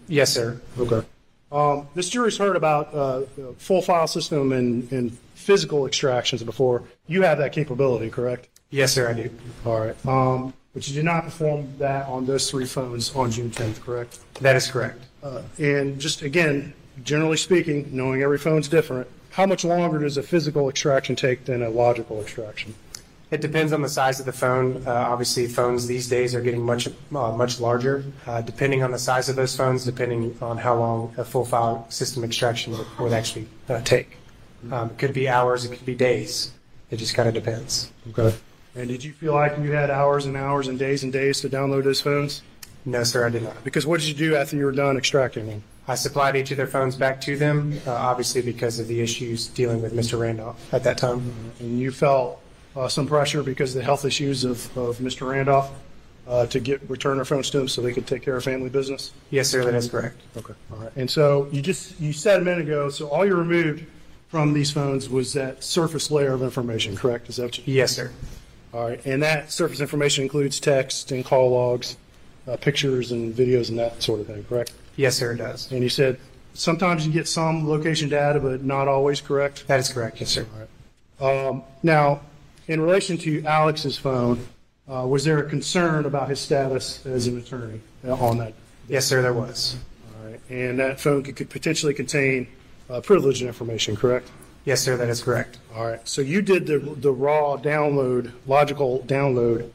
Yes, 0.07 0.33
sir. 0.33 0.59
Okay. 0.77 1.05
Um, 1.51 1.87
this 1.95 2.09
jury's 2.09 2.37
heard 2.37 2.55
about 2.55 2.93
uh, 2.93 3.19
the 3.35 3.53
full 3.57 3.81
file 3.81 4.07
system 4.07 4.51
and, 4.53 4.89
and 4.91 5.17
physical 5.35 5.85
extractions 5.85 6.43
before. 6.43 6.83
You 7.07 7.23
have 7.23 7.39
that 7.39 7.51
capability, 7.53 8.09
correct? 8.09 8.47
Yes, 8.69 8.93
sir, 8.93 9.09
I 9.09 9.13
do. 9.13 9.29
All 9.65 9.79
right. 9.79 10.05
Um, 10.05 10.53
but 10.73 10.87
you 10.87 10.93
did 10.93 11.05
not 11.05 11.23
perform 11.23 11.67
that 11.79 12.07
on 12.07 12.25
those 12.27 12.49
three 12.49 12.65
phones 12.65 13.13
on 13.15 13.31
June 13.31 13.49
10th, 13.49 13.81
correct? 13.81 14.19
That 14.35 14.55
is 14.55 14.69
correct. 14.69 15.03
Uh, 15.23 15.41
and 15.57 15.99
just 15.99 16.21
again, 16.21 16.73
generally 17.03 17.37
speaking, 17.37 17.89
knowing 17.91 18.21
every 18.21 18.37
phone's 18.37 18.67
different, 18.67 19.07
how 19.31 19.45
much 19.45 19.63
longer 19.63 19.99
does 19.99 20.17
a 20.17 20.23
physical 20.23 20.69
extraction 20.69 21.15
take 21.15 21.45
than 21.45 21.61
a 21.61 21.69
logical 21.69 22.19
extraction? 22.21 22.75
It 23.31 23.41
depends 23.41 23.71
on 23.73 23.83
the 23.83 23.89
size 23.89 24.19
of 24.19 24.25
the 24.25 24.33
phone. 24.33 24.87
Uh, 24.87 24.91
obviously, 24.91 25.47
phones 25.47 25.85
these 25.85 26.09
days 26.09 26.33
are 26.33 26.41
getting 26.41 26.63
much 26.63 26.87
uh, 26.87 27.31
much 27.31 27.59
larger. 27.59 28.03
Uh, 28.25 28.41
depending 28.41 28.81
on 28.81 28.91
the 28.91 28.97
size 28.97 29.29
of 29.29 29.35
those 29.35 29.55
phones, 29.55 29.85
depending 29.85 30.35
on 30.41 30.57
how 30.57 30.75
long 30.75 31.13
a 31.15 31.23
full 31.23 31.45
file 31.45 31.85
system 31.89 32.23
extraction 32.23 32.75
would, 32.75 32.87
would 32.99 33.13
actually 33.13 33.47
uh, 33.69 33.81
take. 33.81 34.17
Um, 34.71 34.89
it 34.89 34.97
could 34.97 35.13
be 35.13 35.29
hours, 35.29 35.63
it 35.63 35.69
could 35.69 35.85
be 35.85 35.95
days. 35.95 36.51
It 36.89 36.97
just 36.97 37.13
kind 37.13 37.29
of 37.29 37.35
depends. 37.35 37.91
Okay. 38.09 38.35
And 38.75 38.87
did 38.87 39.03
you 39.03 39.13
feel 39.13 39.33
like 39.33 39.57
you 39.59 39.71
had 39.71 39.91
hours 39.91 40.25
and 40.25 40.35
hours 40.35 40.67
and 40.67 40.79
days 40.79 41.03
and 41.03 41.13
days 41.13 41.39
to 41.41 41.49
download 41.49 41.83
those 41.83 42.01
phones? 42.01 42.41
No, 42.83 43.03
sir, 43.03 43.25
I 43.25 43.29
did 43.29 43.43
not. 43.43 43.63
Because 43.63 43.85
what 43.85 43.99
did 43.99 44.09
you 44.09 44.15
do 44.15 44.35
after 44.35 44.55
you 44.55 44.65
were 44.65 44.71
done 44.71 44.97
extracting 44.97 45.47
them? 45.47 45.63
I 45.89 45.95
supplied 45.95 46.35
each 46.35 46.51
of 46.51 46.57
their 46.57 46.67
phones 46.67 46.95
back 46.95 47.19
to 47.21 47.35
them, 47.35 47.81
uh, 47.87 47.91
obviously 47.91 48.43
because 48.43 48.77
of 48.77 48.87
the 48.87 49.01
issues 49.01 49.47
dealing 49.47 49.81
with 49.81 49.91
Mr. 49.91 50.19
Randolph 50.19 50.71
at 50.71 50.83
that 50.83 50.99
time. 50.99 51.33
And 51.59 51.79
you 51.79 51.89
felt 51.91 52.39
uh, 52.75 52.87
some 52.87 53.07
pressure 53.07 53.41
because 53.41 53.75
of 53.75 53.79
the 53.79 53.85
health 53.85 54.05
issues 54.05 54.43
of, 54.43 54.77
of 54.77 54.99
Mr. 54.99 55.27
Randolph 55.27 55.71
uh, 56.27 56.45
to 56.45 56.59
get 56.59 56.87
return 56.87 57.15
their 57.15 57.25
phones 57.25 57.49
to 57.49 57.61
him 57.61 57.67
so 57.67 57.81
they 57.81 57.91
could 57.91 58.05
take 58.05 58.21
care 58.21 58.35
of 58.35 58.43
family 58.43 58.69
business? 58.69 59.13
Yes, 59.31 59.49
sir, 59.49 59.65
that 59.65 59.73
is 59.73 59.89
correct. 59.89 60.21
Okay. 60.37 60.53
All 60.71 60.77
right. 60.77 60.91
And 60.95 61.09
so 61.09 61.47
you 61.51 61.63
just 61.63 61.99
you 61.99 62.13
said 62.13 62.39
a 62.39 62.45
minute 62.45 62.67
ago, 62.67 62.89
so 62.89 63.07
all 63.07 63.25
you 63.25 63.35
removed 63.35 63.83
from 64.27 64.53
these 64.53 64.69
phones 64.69 65.09
was 65.09 65.33
that 65.33 65.63
surface 65.63 66.11
layer 66.11 66.33
of 66.33 66.43
information, 66.43 66.95
correct? 66.95 67.29
Is 67.29 67.37
that 67.37 67.43
what 67.45 67.57
you? 67.57 67.73
Yes, 67.73 67.95
sir. 67.95 68.11
All 68.75 68.87
right. 68.87 69.03
And 69.07 69.23
that 69.23 69.51
surface 69.51 69.81
information 69.81 70.21
includes 70.21 70.59
text 70.59 71.11
and 71.11 71.25
call 71.25 71.49
logs, 71.49 71.97
uh, 72.47 72.57
pictures 72.57 73.11
and 73.11 73.33
videos 73.33 73.69
and 73.69 73.79
that 73.79 74.03
sort 74.03 74.19
of 74.19 74.27
thing, 74.27 74.43
correct? 74.43 74.71
Yes, 74.99 75.15
sir, 75.15 75.31
it 75.31 75.37
does. 75.37 75.71
And 75.71 75.81
you 75.81 75.87
said 75.87 76.19
sometimes 76.53 77.07
you 77.07 77.13
get 77.13 77.25
some 77.25 77.69
location 77.69 78.09
data, 78.09 78.37
but 78.37 78.65
not 78.65 78.89
always, 78.89 79.21
correct? 79.21 79.65
That 79.67 79.79
is 79.79 79.87
correct, 79.87 80.19
yes, 80.19 80.29
sir. 80.29 80.45
Um, 81.21 81.63
now, 81.81 82.19
in 82.67 82.81
relation 82.81 83.17
to 83.19 83.41
Alex's 83.45 83.97
phone, 83.97 84.45
uh, 84.91 85.07
was 85.07 85.23
there 85.23 85.37
a 85.37 85.49
concern 85.49 86.03
about 86.03 86.27
his 86.27 86.41
status 86.41 87.05
as 87.05 87.27
an 87.27 87.37
attorney 87.37 87.79
uh, 88.05 88.13
on 88.15 88.39
that? 88.39 88.53
Yes, 88.89 89.05
sir, 89.05 89.21
there 89.21 89.31
was. 89.31 89.77
All 90.19 90.29
right. 90.31 90.41
And 90.49 90.79
that 90.79 90.99
phone 90.99 91.23
could, 91.23 91.37
could 91.37 91.49
potentially 91.49 91.93
contain 91.93 92.49
uh, 92.89 92.99
privileged 92.99 93.41
information, 93.41 93.95
correct? 93.95 94.29
Yes, 94.65 94.81
sir, 94.81 94.97
that 94.97 95.07
is 95.07 95.23
correct. 95.23 95.59
All 95.77 95.85
right. 95.87 96.05
So 96.05 96.19
you 96.19 96.41
did 96.41 96.67
the, 96.67 96.77
the 96.77 97.13
raw 97.13 97.55
download, 97.55 98.33
logical 98.45 98.99
download 99.07 99.71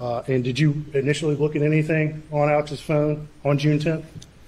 Uh, 0.00 0.24
And 0.26 0.42
did 0.42 0.58
you 0.58 0.84
initially 0.94 1.36
look 1.36 1.54
at 1.54 1.62
anything 1.62 2.24
on 2.32 2.50
Alex's 2.50 2.80
phone 2.80 3.28
on 3.44 3.56
June 3.56 3.78
10th? 3.78 4.02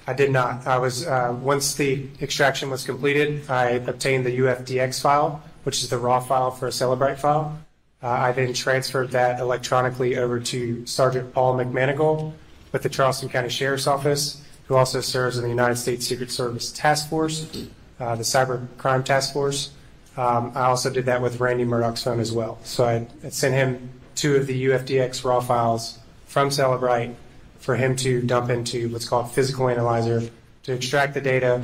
I 0.06 0.12
did 0.12 0.30
not. 0.30 0.66
I 0.66 0.78
was, 0.78 1.06
uh, 1.06 1.36
once 1.40 1.74
the 1.74 2.06
extraction 2.20 2.70
was 2.70 2.84
completed, 2.84 3.50
I 3.50 3.70
obtained 3.70 4.24
the 4.24 4.38
UFDX 4.38 5.00
file, 5.00 5.42
which 5.64 5.82
is 5.82 5.88
the 5.88 5.98
raw 5.98 6.20
file 6.20 6.52
for 6.52 6.68
a 6.68 6.70
Cellebrite 6.70 7.18
file. 7.18 7.58
Uh, 8.02 8.08
I 8.08 8.32
then 8.32 8.52
transferred 8.52 9.10
that 9.10 9.40
electronically 9.40 10.16
over 10.16 10.38
to 10.38 10.86
Sergeant 10.86 11.32
Paul 11.32 11.56
McManigal 11.56 12.32
with 12.70 12.82
the 12.82 12.88
Charleston 12.88 13.28
County 13.28 13.48
Sheriff's 13.48 13.86
Office, 13.86 14.44
who 14.68 14.76
also 14.76 15.00
serves 15.00 15.38
in 15.38 15.42
the 15.42 15.48
United 15.48 15.76
States 15.76 16.06
Secret 16.06 16.30
Service 16.30 16.70
Task 16.70 17.08
Force, 17.08 17.66
uh, 17.98 18.14
the 18.14 18.22
Cyber 18.22 18.66
Crime 18.78 19.02
Task 19.02 19.32
Force. 19.32 19.70
Um, 20.16 20.52
I 20.54 20.66
also 20.66 20.88
did 20.88 21.06
that 21.06 21.20
with 21.20 21.40
Randy 21.40 21.64
Murdaugh's 21.64 22.02
phone 22.02 22.20
as 22.20 22.32
well. 22.32 22.58
So 22.64 22.84
I 22.84 23.06
I 23.24 23.30
sent 23.30 23.54
him 23.54 23.90
two 24.14 24.36
of 24.36 24.46
the 24.46 24.66
UFDX 24.66 25.24
raw 25.24 25.40
files 25.40 25.98
from 26.26 26.50
Cellebrite 26.50 27.14
for 27.66 27.74
him 27.74 27.96
to 27.96 28.22
dump 28.22 28.48
into 28.48 28.88
what's 28.90 29.08
called 29.08 29.28
physical 29.32 29.68
analyzer 29.68 30.22
to 30.62 30.72
extract 30.72 31.14
the 31.14 31.20
data. 31.20 31.60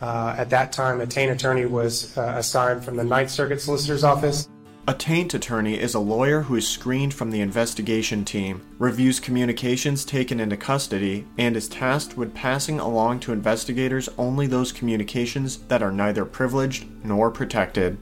Uh, 0.00 0.34
at 0.38 0.48
that 0.48 0.72
time, 0.72 1.02
a 1.02 1.06
taint 1.06 1.30
attorney 1.30 1.66
was 1.66 2.16
uh, 2.16 2.34
assigned 2.38 2.82
from 2.82 2.96
the 2.96 3.04
Ninth 3.04 3.30
Circuit 3.30 3.60
Solicitor's 3.60 4.02
Office. 4.02 4.48
A 4.88 4.94
taint 4.94 5.34
attorney 5.34 5.78
is 5.78 5.94
a 5.94 6.00
lawyer 6.00 6.40
who 6.40 6.56
is 6.56 6.66
screened 6.66 7.12
from 7.12 7.30
the 7.30 7.42
investigation 7.42 8.24
team, 8.24 8.66
reviews 8.78 9.20
communications 9.20 10.06
taken 10.06 10.40
into 10.40 10.56
custody, 10.56 11.26
and 11.36 11.54
is 11.54 11.68
tasked 11.68 12.16
with 12.16 12.34
passing 12.34 12.80
along 12.80 13.20
to 13.20 13.32
investigators 13.32 14.08
only 14.16 14.46
those 14.46 14.72
communications 14.72 15.58
that 15.68 15.82
are 15.82 15.92
neither 15.92 16.24
privileged 16.24 16.86
nor 17.04 17.30
protected. 17.30 17.98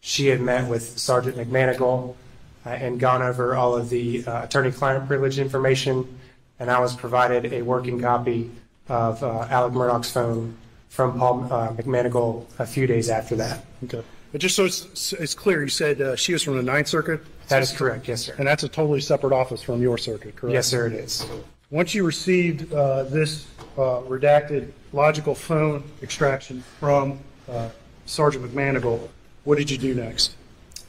She 0.00 0.28
had 0.28 0.40
met 0.40 0.68
with 0.68 0.98
Sergeant 0.98 1.36
McManigal 1.36 2.16
uh, 2.64 2.70
and 2.70 2.98
gone 2.98 3.20
over 3.20 3.54
all 3.54 3.76
of 3.76 3.90
the 3.90 4.24
uh, 4.26 4.44
attorney-client 4.44 5.06
privilege 5.06 5.38
information, 5.38 6.18
and 6.58 6.70
I 6.70 6.80
was 6.80 6.94
provided 6.94 7.52
a 7.52 7.62
working 7.62 8.00
copy 8.00 8.50
of 8.88 9.22
uh, 9.22 9.46
Alec 9.50 9.72
Murdaugh's 9.72 10.10
phone 10.10 10.56
from 10.88 11.18
Paul 11.18 11.44
uh, 11.52 11.72
McManigal 11.72 12.46
a 12.58 12.66
few 12.66 12.86
days 12.86 13.10
after 13.10 13.36
that. 13.36 13.64
Okay. 13.84 14.02
But 14.32 14.40
just 14.40 14.56
so 14.56 14.64
it's, 14.64 15.12
it's 15.12 15.34
clear, 15.34 15.62
you 15.62 15.68
said 15.68 16.00
uh, 16.00 16.16
she 16.16 16.32
was 16.32 16.42
from 16.42 16.56
the 16.56 16.62
Ninth 16.62 16.88
Circuit? 16.88 17.20
That 17.48 17.62
is 17.62 17.72
correct, 17.72 18.08
yes, 18.08 18.22
sir. 18.22 18.34
And 18.38 18.46
that's 18.46 18.64
a 18.64 18.68
totally 18.68 19.00
separate 19.00 19.32
office 19.32 19.62
from 19.62 19.80
your 19.80 19.98
circuit, 19.98 20.36
correct? 20.36 20.52
Yes, 20.52 20.66
sir, 20.66 20.86
it 20.86 20.94
is. 20.94 21.26
Once 21.70 21.94
you 21.94 22.04
received 22.04 22.72
uh, 22.72 23.04
this 23.04 23.46
uh, 23.76 24.00
redacted 24.02 24.70
logical 24.92 25.34
phone 25.34 25.84
extraction 26.02 26.62
from 26.80 27.18
uh, 27.50 27.68
Sergeant 28.06 28.44
McManigal, 28.44 29.08
what 29.44 29.58
did 29.58 29.70
you 29.70 29.78
do 29.78 29.94
next? 29.94 30.34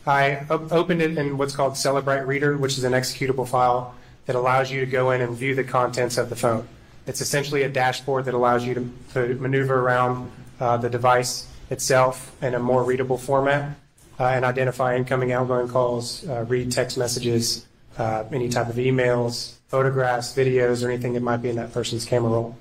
I 0.05 0.45
op- 0.49 0.71
opened 0.71 1.01
it 1.01 1.17
in 1.17 1.37
what's 1.37 1.55
called 1.55 1.73
Cellebrite 1.73 2.25
Reader, 2.25 2.57
which 2.57 2.77
is 2.77 2.83
an 2.83 2.93
executable 2.93 3.47
file 3.47 3.93
that 4.27 4.35
allows 4.35 4.71
you 4.71 4.81
to 4.81 4.85
go 4.85 5.11
in 5.11 5.21
and 5.21 5.35
view 5.35 5.55
the 5.55 5.63
contents 5.63 6.17
of 6.17 6.29
the 6.29 6.35
phone. 6.35 6.67
It's 7.07 7.21
essentially 7.21 7.63
a 7.63 7.69
dashboard 7.69 8.25
that 8.25 8.33
allows 8.33 8.65
you 8.65 8.73
to, 8.75 8.91
to 9.13 9.35
maneuver 9.35 9.79
around 9.79 10.29
uh, 10.59 10.77
the 10.77 10.89
device 10.89 11.47
itself 11.69 12.35
in 12.43 12.53
a 12.53 12.59
more 12.59 12.83
readable 12.83 13.17
format 13.17 13.77
uh, 14.19 14.25
and 14.25 14.45
identify 14.45 14.95
incoming, 14.95 15.31
outgoing 15.31 15.69
calls, 15.69 16.27
uh, 16.27 16.45
read 16.47 16.71
text 16.71 16.97
messages, 16.97 17.65
uh, 17.97 18.25
any 18.31 18.49
type 18.49 18.67
of 18.67 18.75
emails, 18.75 19.53
photographs, 19.67 20.35
videos, 20.35 20.85
or 20.85 20.89
anything 20.89 21.13
that 21.13 21.23
might 21.23 21.37
be 21.37 21.49
in 21.49 21.55
that 21.55 21.73
person's 21.73 22.05
camera 22.05 22.31
roll. 22.31 22.57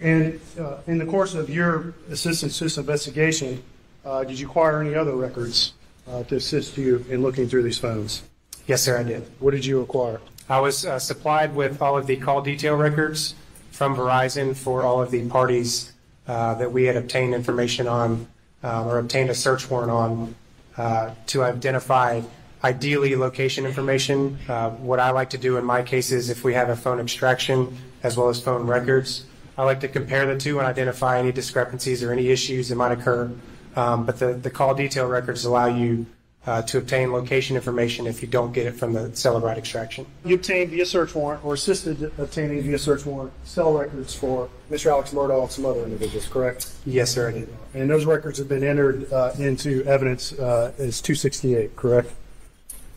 And 0.00 0.40
uh, 0.58 0.78
in 0.86 0.98
the 0.98 1.06
course 1.06 1.34
of 1.34 1.50
your 1.50 1.94
assistance 2.10 2.58
to 2.58 2.64
this 2.64 2.78
investigation, 2.78 3.62
uh, 4.04 4.24
did 4.24 4.38
you 4.38 4.46
acquire 4.46 4.80
any 4.80 4.94
other 4.94 5.16
records 5.16 5.72
uh, 6.06 6.22
to 6.24 6.36
assist 6.36 6.78
you 6.78 7.04
in 7.10 7.22
looking 7.22 7.48
through 7.48 7.64
these 7.64 7.78
phones? 7.78 8.22
Yes, 8.66 8.82
sir, 8.82 8.98
I 8.98 9.02
did. 9.02 9.26
What 9.40 9.52
did 9.52 9.64
you 9.64 9.80
acquire? 9.80 10.20
I 10.48 10.60
was 10.60 10.86
uh, 10.86 10.98
supplied 10.98 11.54
with 11.54 11.82
all 11.82 11.98
of 11.98 12.06
the 12.06 12.16
call 12.16 12.40
detail 12.40 12.74
records 12.74 13.34
from 13.70 13.94
Verizon 13.94 14.56
for 14.56 14.82
all 14.82 15.02
of 15.02 15.10
the 15.10 15.28
parties 15.28 15.92
uh, 16.26 16.54
that 16.54 16.72
we 16.72 16.84
had 16.84 16.96
obtained 16.96 17.34
information 17.34 17.86
on 17.86 18.26
uh, 18.64 18.84
or 18.86 18.98
obtained 18.98 19.28
a 19.28 19.34
search 19.34 19.70
warrant 19.70 19.90
on 19.90 20.34
uh, 20.78 21.10
to 21.26 21.44
identify 21.44 22.22
ideally 22.64 23.14
location 23.14 23.66
information. 23.66 24.38
Uh, 24.48 24.70
what 24.70 24.98
I 25.00 25.10
like 25.10 25.30
to 25.30 25.38
do 25.38 25.58
in 25.58 25.64
my 25.64 25.82
cases, 25.82 26.30
if 26.30 26.44
we 26.44 26.54
have 26.54 26.70
a 26.70 26.76
phone 26.76 26.98
extraction 26.98 27.76
as 28.02 28.16
well 28.16 28.28
as 28.28 28.40
phone 28.40 28.66
records, 28.66 29.26
I 29.56 29.64
like 29.64 29.80
to 29.80 29.88
compare 29.88 30.24
the 30.26 30.38
two 30.38 30.58
and 30.58 30.66
identify 30.66 31.18
any 31.18 31.30
discrepancies 31.30 32.02
or 32.02 32.12
any 32.12 32.28
issues 32.28 32.70
that 32.70 32.76
might 32.76 32.92
occur. 32.92 33.30
Um, 33.76 34.06
but 34.06 34.18
the, 34.18 34.32
the 34.32 34.50
call 34.50 34.74
detail 34.74 35.06
records 35.06 35.44
allow 35.44 35.66
you 35.66 36.06
uh, 36.48 36.62
to 36.62 36.78
obtain 36.78 37.12
location 37.12 37.56
information 37.56 38.06
if 38.06 38.22
you 38.22 38.28
don't 38.28 38.52
get 38.52 38.66
it 38.66 38.74
from 38.74 38.94
the 38.94 39.00
Cellebrite 39.10 39.58
extraction. 39.58 40.06
You 40.24 40.36
obtained 40.36 40.70
via 40.70 40.86
search 40.86 41.14
warrant 41.14 41.44
or 41.44 41.52
assisted 41.52 42.10
obtaining 42.16 42.62
via 42.62 42.78
search 42.78 43.04
warrant 43.04 43.34
cell 43.44 43.74
records 43.76 44.14
for 44.14 44.48
Mr. 44.70 44.86
Alex 44.86 45.12
Murdaugh 45.12 45.42
and 45.42 45.52
some 45.52 45.66
other 45.66 45.82
individuals, 45.82 46.26
correct? 46.26 46.72
Yes, 46.86 47.10
sir, 47.10 47.28
I 47.28 47.32
did. 47.32 47.54
And 47.74 47.90
those 47.90 48.06
records 48.06 48.38
have 48.38 48.48
been 48.48 48.64
entered 48.64 49.12
uh, 49.12 49.32
into 49.38 49.84
evidence 49.84 50.32
uh, 50.32 50.72
as 50.78 51.02
268, 51.02 51.76
correct? 51.76 52.12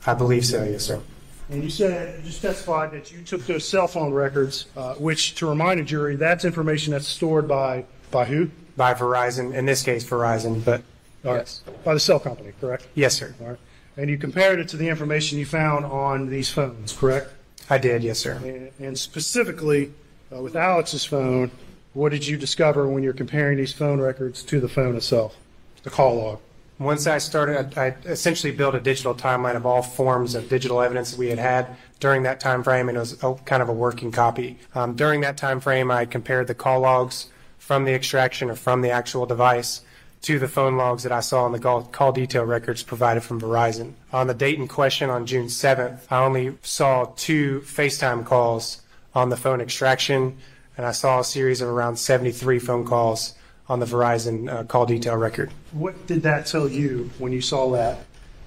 I 0.08 0.14
believe 0.14 0.46
so, 0.46 0.64
yes, 0.64 0.86
sir. 0.86 1.02
And 1.50 1.62
you 1.62 1.70
said, 1.70 2.20
you 2.20 2.28
just 2.28 2.42
testified 2.42 2.92
that 2.92 3.12
you 3.12 3.22
took 3.22 3.46
those 3.46 3.68
cell 3.68 3.88
phone 3.88 4.14
records, 4.14 4.68
uh, 4.78 4.94
which, 4.94 5.36
to 5.36 5.46
remind 5.46 5.82
a 5.82 5.84
jury, 5.84 6.16
that's 6.16 6.46
information 6.46 6.94
that's 6.94 7.08
stored 7.08 7.50
by, 7.50 7.84
by 8.12 8.24
who? 8.24 8.50
By 8.78 8.94
Verizon, 8.94 9.54
in 9.54 9.66
this 9.66 9.84
case 9.84 10.10
Verizon, 10.10 10.64
but 10.64 10.82
All 11.26 11.34
right. 11.34 11.40
yes. 11.40 11.62
By 11.84 11.94
the 11.94 12.00
cell 12.00 12.20
company, 12.20 12.52
correct? 12.60 12.88
Yes, 12.96 13.16
sir. 13.16 13.34
All 13.42 13.48
right. 13.50 13.58
And 13.98 14.10
you 14.10 14.18
compared 14.18 14.60
it 14.60 14.68
to 14.70 14.78
the 14.78 14.88
information 14.90 15.38
you 15.38 15.46
found 15.46 15.86
on 15.86 16.30
these 16.30 16.50
phones, 16.50 16.94
correct? 16.94 17.30
I 17.70 17.78
did, 17.78 18.04
yes, 18.04 18.20
sir. 18.20 18.34
And- 18.44 18.72
And 18.80 18.98
specifically, 18.98 19.92
uh, 20.36 20.42
with 20.42 20.56
Alex's 20.56 21.06
phone, 21.06 21.52
what 21.94 22.10
did 22.12 22.26
you 22.26 22.38
discover 22.38 22.88
when 22.88 23.04
you're 23.04 23.14
comparing 23.14 23.58
these 23.58 23.74
phone 23.74 24.00
records 24.00 24.44
to 24.44 24.60
the 24.60 24.70
phone 24.70 24.96
itself, 24.96 25.36
the 25.84 25.90
call 25.90 26.16
log? 26.16 26.40
Once 26.80 27.06
I 27.06 27.20
started, 27.20 27.78
I 27.78 27.88
I 27.88 27.96
essentially 28.06 28.52
built 28.52 28.74
a 28.74 28.80
digital 28.80 29.14
timeline 29.14 29.56
of 29.56 29.68
all 29.68 29.84
forms 29.84 30.34
of 30.34 30.50
digital 30.50 30.82
evidence 30.82 31.12
that 31.12 31.20
we 31.20 31.28
had 31.30 31.38
had 31.38 31.68
during 32.00 32.24
that 32.24 32.40
time 32.40 32.64
frame, 32.64 32.90
and 32.90 32.98
it 32.98 33.00
was 33.02 33.22
a, 33.22 33.36
kind 33.46 33.62
of 33.62 33.70
a 33.70 33.74
working 33.74 34.12
copy. 34.12 34.58
Um, 34.74 34.96
during 34.96 35.22
that 35.22 35.38
time 35.38 35.60
frame, 35.60 35.92
I 35.92 36.06
compared 36.06 36.48
the 36.48 36.56
call 36.56 36.80
logs 36.80 37.28
from 37.60 37.84
the 37.86 37.94
extraction 37.94 38.50
or 38.50 38.56
from 38.56 38.82
the 38.82 38.90
actual 38.90 39.28
device 39.28 39.82
to 40.24 40.38
the 40.38 40.48
phone 40.48 40.78
logs 40.78 41.04
that 41.04 41.12
I 41.12 41.20
saw 41.20 41.46
in 41.48 41.52
the 41.52 41.60
call, 41.60 41.84
call 41.84 42.12
detail 42.12 42.44
records 42.44 42.84
provided 42.84 43.24
from 43.24 43.42
Verizon. 43.42 43.94
On 44.14 44.28
the 44.28 44.34
date 44.34 44.60
in 44.60 44.68
question, 44.68 45.10
on 45.10 45.26
June 45.26 45.48
7th, 45.48 46.02
I 46.12 46.24
only 46.24 46.58
saw 46.62 47.06
two 47.16 47.62
FaceTime 47.62 48.26
calls 48.26 48.82
on 49.16 49.30
the 49.30 49.38
phone 49.38 49.62
extraction, 49.62 50.38
and 50.78 50.86
I 50.86 50.92
saw 50.92 51.20
a 51.20 51.24
series 51.24 51.62
of 51.62 51.70
around 51.70 51.98
73 51.98 52.60
phone 52.60 52.86
calls 52.86 53.34
on 53.68 53.80
the 53.80 53.86
Verizon 53.86 54.52
uh, 54.52 54.64
call 54.64 54.86
detail 54.86 55.16
record. 55.16 55.52
What 55.72 56.06
did 56.06 56.22
that 56.24 56.46
tell 56.46 56.70
you 56.70 57.10
when 57.18 57.32
you 57.32 57.42
saw 57.42 57.72
that, 57.72 58.00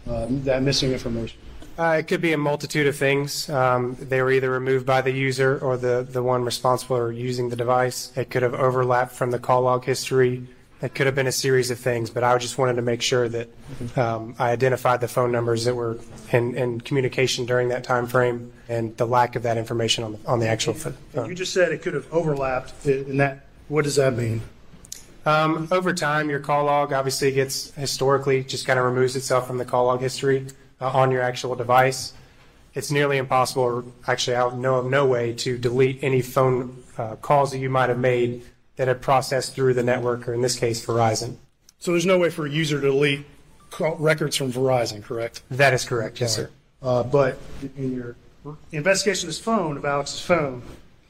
uh, 0.09 0.27
that 0.29 0.63
missing 0.63 0.93
information? 0.93 1.41
Uh, 1.77 1.97
it 1.99 2.07
could 2.07 2.21
be 2.21 2.33
a 2.33 2.39
multitude 2.39 2.87
of 2.87 2.95
things. 2.95 3.49
Um, 3.51 3.97
they 4.01 4.23
were 4.23 4.31
either 4.31 4.49
removed 4.49 4.87
by 4.87 5.01
the 5.01 5.11
user 5.11 5.59
or 5.59 5.77
the, 5.77 6.07
the 6.09 6.23
one 6.23 6.45
responsible 6.45 6.97
for 6.97 7.11
using 7.11 7.49
the 7.49 7.57
device. 7.57 8.13
It 8.17 8.31
could 8.31 8.43
have 8.43 8.55
overlapped 8.55 9.13
from 9.13 9.33
the 9.33 9.41
call 9.41 9.63
log 9.63 9.85
history. 9.85 10.47
It 10.85 10.94
could 10.94 11.07
have 11.07 11.14
been 11.14 11.27
a 11.27 11.33
series 11.33 11.70
of 11.70 11.79
things, 11.79 12.11
but 12.11 12.23
I 12.23 12.37
just 12.37 12.59
wanted 12.59 12.77
to 12.77 12.83
make 12.83 13.01
sure 13.01 13.27
that 13.27 13.49
um, 13.97 14.35
I 14.38 14.51
identified 14.51 15.01
the 15.01 15.09
phone 15.09 15.33
numbers 15.33 15.64
that 15.64 15.75
were 15.75 15.99
in, 16.31 16.55
in 16.55 16.83
communication 16.83 17.47
during 17.47 17.68
that 17.68 17.85
time 17.85 18.07
frame 18.07 18.53
and 18.68 18.94
the 18.99 19.07
lack 19.07 19.35
of 19.35 19.44
that 19.44 19.57
information 19.57 20.05
on 20.05 20.12
the, 20.12 20.18
on 20.27 20.40
the 20.40 20.47
actual 20.47 20.75
pho- 20.75 20.92
And 21.14 21.29
you 21.29 21.35
just 21.35 21.55
said 21.55 21.73
it 21.73 21.81
could 21.81 21.94
have 21.94 22.12
overlapped, 22.12 22.87
in 22.87 23.16
that, 23.16 23.47
what 23.68 23.85
does 23.85 23.97
that 23.97 24.14
mean? 24.14 24.42
Um, 25.25 25.68
over 25.70 25.94
time, 25.94 26.29
your 26.29 26.40
call 26.40 26.66
log 26.66 26.92
obviously 26.92 27.33
gets 27.33 27.70
historically 27.77 28.44
just 28.44 28.66
kind 28.66 28.79
of 28.79 28.85
removes 28.85 29.16
itself 29.16 29.47
from 29.47 29.57
the 29.57 29.64
call 29.64 29.87
log 29.87 30.03
history 30.03 30.49
uh, 30.83 30.88
on 30.88 31.11
your 31.11 31.23
actual 31.23 31.55
device. 31.55 32.12
It's 32.75 32.90
nearly 32.90 33.16
impossible, 33.16 33.62
or 33.62 33.85
actually, 34.07 34.37
I 34.37 34.55
know 34.55 34.75
of 34.75 34.85
no 34.85 35.07
way 35.07 35.33
to 35.33 35.57
delete 35.57 36.05
any 36.05 36.20
phone 36.20 36.83
uh, 36.99 37.16
calls 37.16 37.53
that 37.53 37.59
you 37.59 37.70
might 37.70 37.88
have 37.88 37.99
made 37.99 38.42
that 38.77 38.89
had 38.89 39.01
processed 39.01 39.55
through 39.55 39.75
the 39.75 39.83
network, 39.83 40.29
or 40.29 40.35
in 40.35 40.41
this 40.41 40.59
case, 40.59 40.85
Verizon. 40.85 41.37
So 41.79 41.93
there's 41.93 42.07
no 42.07 42.19
way 42.19 42.31
for 42.31 42.47
a 42.47 42.51
user 42.51 42.81
to 42.81 42.91
delete 42.91 43.27
records 43.79 44.37
from 44.37 44.53
Verizon, 44.53 45.03
correct? 45.03 45.43
That 45.51 45.75
is 45.75 45.85
correct, 45.85 46.21
yes, 46.21 46.37
sir. 46.37 46.51
Uh, 46.83 47.03
but 47.03 47.39
in 47.77 47.95
your 47.95 48.17
investigation 48.73 49.27
of 49.27 49.29
his 49.29 49.39
phone, 49.39 49.77
of 49.77 49.85
Alex's 49.85 50.21
phone, 50.21 50.63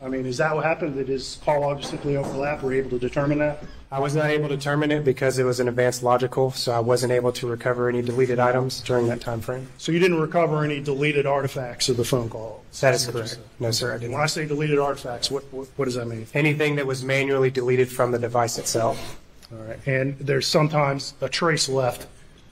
I 0.04 0.08
mean, 0.08 0.26
is 0.26 0.36
that 0.36 0.54
what 0.54 0.64
happened? 0.64 0.96
Did 0.96 1.08
his 1.08 1.38
call 1.42 1.62
log 1.62 1.82
simply 1.82 2.18
overlap? 2.18 2.62
Were 2.62 2.74
you 2.74 2.80
able 2.80 2.90
to 2.90 2.98
determine 2.98 3.38
that? 3.38 3.62
I 3.90 4.00
was 4.00 4.14
not 4.14 4.26
able 4.26 4.48
to 4.48 4.56
determine 4.56 4.90
it 4.92 5.02
because 5.02 5.38
it 5.38 5.44
was 5.44 5.60
an 5.60 5.68
advanced 5.68 6.02
logical, 6.02 6.50
so 6.50 6.72
I 6.72 6.80
wasn't 6.80 7.12
able 7.12 7.32
to 7.32 7.46
recover 7.46 7.88
any 7.88 8.02
deleted 8.02 8.38
items 8.38 8.82
during 8.82 9.06
that 9.06 9.22
time 9.22 9.40
frame. 9.40 9.68
So 9.78 9.92
you 9.92 9.98
didn't 9.98 10.20
recover 10.20 10.62
any 10.62 10.80
deleted 10.80 11.24
artifacts 11.24 11.88
of 11.88 11.96
the 11.96 12.04
phone 12.04 12.28
call? 12.28 12.62
That 12.80 12.92
is 12.94 13.06
correct. 13.06 13.38
No, 13.60 13.70
sir, 13.70 13.94
I 13.94 13.98
didn't. 13.98 14.12
When 14.12 14.20
I 14.20 14.26
say 14.26 14.46
deleted 14.46 14.78
artifacts, 14.78 15.30
what, 15.30 15.44
what, 15.52 15.68
what 15.76 15.86
does 15.86 15.94
that 15.94 16.06
mean? 16.06 16.26
Anything 16.34 16.76
that 16.76 16.86
was 16.86 17.02
manually 17.02 17.50
deleted 17.50 17.88
from 17.90 18.10
the 18.10 18.18
device 18.18 18.58
itself. 18.58 19.18
All 19.52 19.58
right. 19.58 19.78
And 19.86 20.18
there's 20.18 20.46
sometimes 20.46 21.14
a 21.22 21.30
trace 21.30 21.66
left 21.68 22.06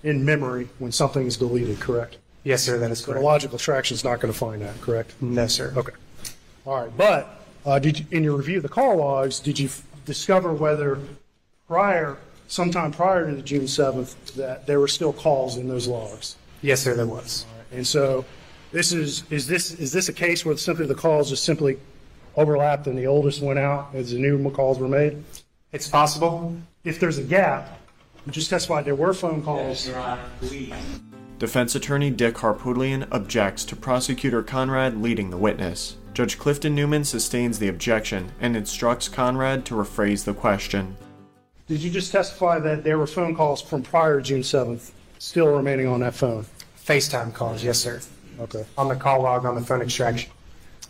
in 0.04 0.24
memory 0.24 0.70
when 0.78 0.92
something 0.92 1.26
is 1.26 1.36
deleted, 1.36 1.80
correct? 1.80 2.16
Yes, 2.44 2.62
sir, 2.62 2.78
that 2.78 2.90
is 2.90 3.00
So 3.00 3.06
the 3.06 3.12
correct. 3.12 3.24
logical 3.24 3.58
traction 3.58 3.94
is 3.94 4.04
not 4.04 4.20
going 4.20 4.32
to 4.32 4.38
find 4.38 4.62
that, 4.62 4.80
correct? 4.80 5.20
No, 5.20 5.46
sir. 5.48 5.74
Okay. 5.76 5.92
All 6.64 6.80
right. 6.80 6.96
But 6.96 7.41
uh, 7.64 7.79
did 7.79 8.01
you, 8.01 8.07
in 8.11 8.25
your 8.25 8.37
review 8.37 8.59
of 8.59 8.62
the 8.62 8.68
call 8.68 8.96
logs, 8.96 9.38
did 9.38 9.59
you 9.59 9.66
f- 9.66 9.83
discover 10.05 10.53
whether 10.53 10.98
prior, 11.68 12.16
sometime 12.48 12.92
prior 12.92 13.29
to 13.29 13.37
the 13.37 13.42
June 13.42 13.62
7th, 13.62 14.35
that 14.35 14.66
there 14.66 14.81
were 14.81 14.88
still 14.88 15.12
calls 15.12 15.57
in 15.57 15.68
those 15.68 15.87
logs? 15.87 16.37
Yes, 16.61 16.83
sir, 16.83 16.94
there 16.94 17.07
was. 17.07 17.46
And 17.72 17.87
so 17.87 18.25
this 18.72 18.92
is, 18.92 19.25
is 19.31 19.46
this, 19.46 19.72
is 19.72 19.92
this 19.92 20.09
a 20.09 20.12
case 20.12 20.44
where 20.44 20.57
simply 20.57 20.87
the 20.87 20.94
calls 20.94 21.29
just 21.29 21.44
simply 21.44 21.79
overlapped 22.37 22.87
and 22.87 22.98
the 22.98 23.07
oldest 23.07 23.42
went 23.42 23.59
out 23.59 23.90
as 23.94 24.12
the 24.12 24.18
new 24.18 24.51
calls 24.51 24.79
were 24.79 24.88
made? 24.88 25.22
It's 25.72 25.88
possible. 25.88 26.57
If 26.85 26.98
there's 27.01 27.18
a 27.18 27.22
gap, 27.22 27.79
you 28.27 28.33
just 28.33 28.51
testified 28.51 28.85
there 28.85 28.94
were 28.94 29.14
phone 29.14 29.42
calls. 29.42 29.90
Defense 31.38 31.75
attorney 31.75 32.11
Dick 32.11 32.37
Harpootlian 32.37 33.09
objects 33.11 33.64
to 33.64 33.77
prosecutor 33.77 34.42
Conrad 34.42 35.01
leading 35.01 35.31
the 35.31 35.37
witness. 35.37 35.96
Judge 36.14 36.38
Clifton 36.38 36.75
Newman 36.75 37.05
sustains 37.05 37.59
the 37.59 37.68
objection 37.68 38.33
and 38.38 38.55
instructs 38.55 39.09
Conrad 39.09 39.64
to 39.64 39.75
rephrase 39.75 40.25
the 40.25 40.35
question. 40.35 40.94
Did 41.68 41.81
you 41.81 41.90
just 41.90 42.12
testify 42.12 42.59
that 42.59 42.85
there 42.85 42.98
were 42.98 43.07
phone 43.07 43.35
calls 43.35 43.62
from 43.62 43.83
prior 43.83 44.20
June 44.20 44.42
7th 44.42 44.90
still 45.18 45.46
remaining 45.46 45.87
on 45.87 46.01
that 46.01 46.14
phone? 46.14 46.44
FaceTime 46.77 47.33
calls, 47.33 47.64
yes, 47.64 47.79
sir. 47.79 48.01
Okay. 48.40 48.66
On 48.77 48.88
the 48.88 48.96
call 48.96 49.22
log 49.22 49.46
on 49.46 49.55
the 49.55 49.62
phone 49.62 49.81
extraction. 49.81 50.31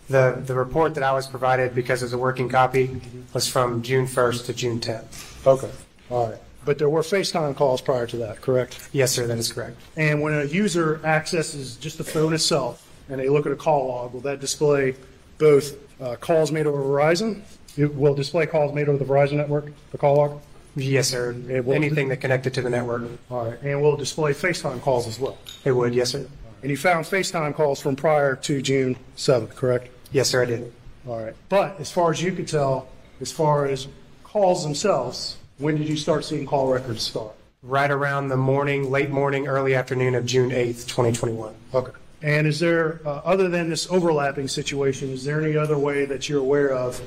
The, 0.09 0.43
the 0.45 0.55
report 0.55 0.95
that 0.95 1.05
I 1.05 1.13
was 1.13 1.29
provided 1.29 1.73
because 1.73 2.03
it's 2.03 2.13
a 2.13 2.19
working 2.19 2.49
copy 2.49 3.01
was 3.33 3.47
from 3.47 3.83
June 3.83 4.07
1st 4.07 4.47
to 4.47 4.55
June 4.55 4.81
10th. 4.81 5.47
Okay. 5.47 5.71
All 6.11 6.31
right. 6.31 6.41
But 6.65 6.79
there 6.79 6.89
were 6.89 7.03
FaceTime 7.03 7.55
calls 7.55 7.81
prior 7.81 8.09
to 8.09 8.17
that, 8.19 8.41
correct? 8.41 8.89
Yes, 8.93 9.13
sir, 9.13 9.27
that 9.29 9.39
is 9.39 9.53
correct. 9.53 9.77
And 9.97 10.21
when 10.21 10.35
a 10.35 10.45
user 10.45 11.05
accesses 11.05 11.77
just 11.77 11.99
the 11.99 12.05
phone 12.05 12.33
itself 12.33 12.89
and 13.09 13.21
they 13.21 13.29
look 13.29 13.47
at 13.47 13.53
a 13.53 13.57
call 13.57 13.87
log, 13.87 14.15
will 14.15 14.21
that 14.21 14.41
display 14.41 14.97
both 15.43 15.75
uh, 16.01 16.15
calls 16.17 16.53
made 16.53 16.67
over 16.67 16.79
Verizon? 16.83 17.43
It 17.77 17.95
will 17.95 18.15
display 18.15 18.47
calls 18.47 18.73
made 18.75 18.89
over 18.89 18.97
the 18.99 19.05
Verizon 19.05 19.33
network, 19.35 19.73
the 19.91 19.99
call 19.99 20.17
log? 20.17 20.41
Yes, 20.77 21.09
sir. 21.09 21.35
It 21.49 21.65
will- 21.65 21.75
Anything 21.75 22.09
that 22.09 22.19
connected 22.21 22.55
to 22.55 22.63
the 22.63 22.71
network. 22.71 23.03
All 23.31 23.47
right. 23.47 23.59
And 23.63 23.83
will 23.83 23.97
display 23.97 24.33
FaceTime 24.33 24.81
calls 24.83 25.07
as 25.07 25.19
well? 25.19 25.37
It 25.65 25.73
would, 25.73 25.95
yes, 25.95 26.11
sir. 26.11 26.27
And 26.63 26.71
you 26.71 26.77
found 26.77 27.05
FaceTime 27.05 27.55
calls 27.55 27.81
from 27.81 27.97
prior 27.97 28.37
to 28.37 28.63
June 28.63 28.97
7th, 29.17 29.55
correct? 29.57 29.89
Yes, 30.13 30.29
sir, 30.29 30.43
I 30.43 30.45
did. 30.47 30.73
All 31.09 31.21
right. 31.21 31.35
But 31.49 31.81
as 31.81 31.91
far 31.91 32.13
as 32.13 32.23
you 32.23 32.31
could 32.33 32.47
tell, 32.47 32.89
as 33.21 33.33
far 33.33 33.67
as 33.67 33.89
calls 34.23 34.63
themselves, 34.63 35.37
when 35.59 35.77
did 35.77 35.89
you 35.89 35.97
start 35.97 36.25
seeing 36.25 36.47
call 36.47 36.69
records 36.73 37.03
start? 37.03 37.33
Right 37.65 37.91
around 37.91 38.29
the 38.29 38.37
morning, 38.37 38.91
late 38.91 39.11
morning, 39.11 39.47
early 39.49 39.75
afternoon 39.75 40.15
of 40.15 40.25
June 40.25 40.51
8th, 40.51 40.87
2021. 40.87 41.55
Okay. 41.75 41.93
And 42.23 42.47
is 42.47 42.61
there, 42.61 43.01
uh, 43.05 43.21
other 43.25 43.49
than 43.49 43.69
this 43.69 43.91
overlapping 43.91 44.49
situation, 44.49 45.11
is 45.11 45.25
there 45.25 45.41
any 45.41 45.57
other 45.57 45.77
way 45.77 46.05
that 46.05 46.29
you're 46.29 46.41
aware 46.41 46.73
of 46.73 47.01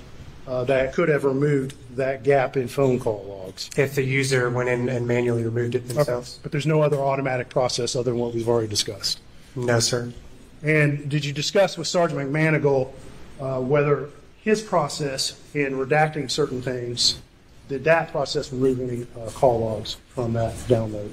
uh, 0.46 0.66
that 0.66 0.94
could 0.94 1.10
have 1.10 1.24
removed 1.24 1.76
that 1.96 2.24
gap 2.24 2.58
in 2.58 2.68
phone 2.68 3.00
call 3.00 3.24
logs? 3.24 3.70
If 3.78 3.96
the 3.96 4.04
user 4.04 4.50
went 4.50 4.70
in 4.70 4.90
and 4.90 5.08
manually 5.08 5.44
removed 5.44 5.76
it 5.76 5.88
themselves. 5.88 6.40
But 6.44 6.52
there's 6.52 6.68
no 6.68 6.82
other 6.82 6.98
automatic 6.98 7.50
process 7.50 7.96
other 7.96 8.12
than 8.12 8.20
what 8.20 8.34
we've 8.34 8.50
already 8.50 8.68
discussed. 8.68 9.22
No, 9.56 9.80
sir. 9.80 10.12
And 10.62 11.10
did 11.10 11.24
you 11.24 11.32
discuss 11.32 11.78
with 11.78 11.88
Sergeant 11.88 12.20
McManigal 12.20 12.92
uh, 13.40 13.62
whether 13.62 14.10
his 14.42 14.62
process 14.62 15.40
in 15.54 15.76
redacting 15.76 16.30
certain 16.30 16.62
things, 16.62 17.20
did 17.70 17.84
that 17.86 18.12
process 18.12 18.52
remove 18.52 18.80
any 18.80 19.08
uh, 19.20 19.30
call 19.32 19.62
logs 19.62 19.98
from 20.10 20.34
that 20.34 20.54
download? 20.68 21.12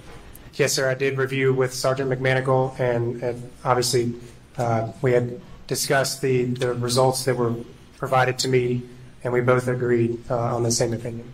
Yes, 0.55 0.75
sir. 0.75 0.91
I 0.91 0.95
did 0.95 1.17
review 1.17 1.55
with 1.55 1.73
Sergeant 1.73 2.11
McManigal, 2.11 2.79
and, 2.79 3.23
and 3.23 3.51
obviously 3.65 4.15
uh, 4.59 4.93
we 5.01 5.12
had 5.12 5.41
discussed 5.67 6.21
the, 6.21 6.45
the 6.45 6.75
results 6.75 7.25
that 7.25 7.37
were 7.37 7.55
provided 7.97 8.38
to 8.41 8.49
me, 8.49 8.83
and 9.25 9.33
we 9.33 9.41
both 9.41 9.67
agreed 9.69 10.23
uh, 10.31 10.55
on 10.57 10.62
the 10.62 10.71
same 10.71 10.93
opinion. 10.93 11.33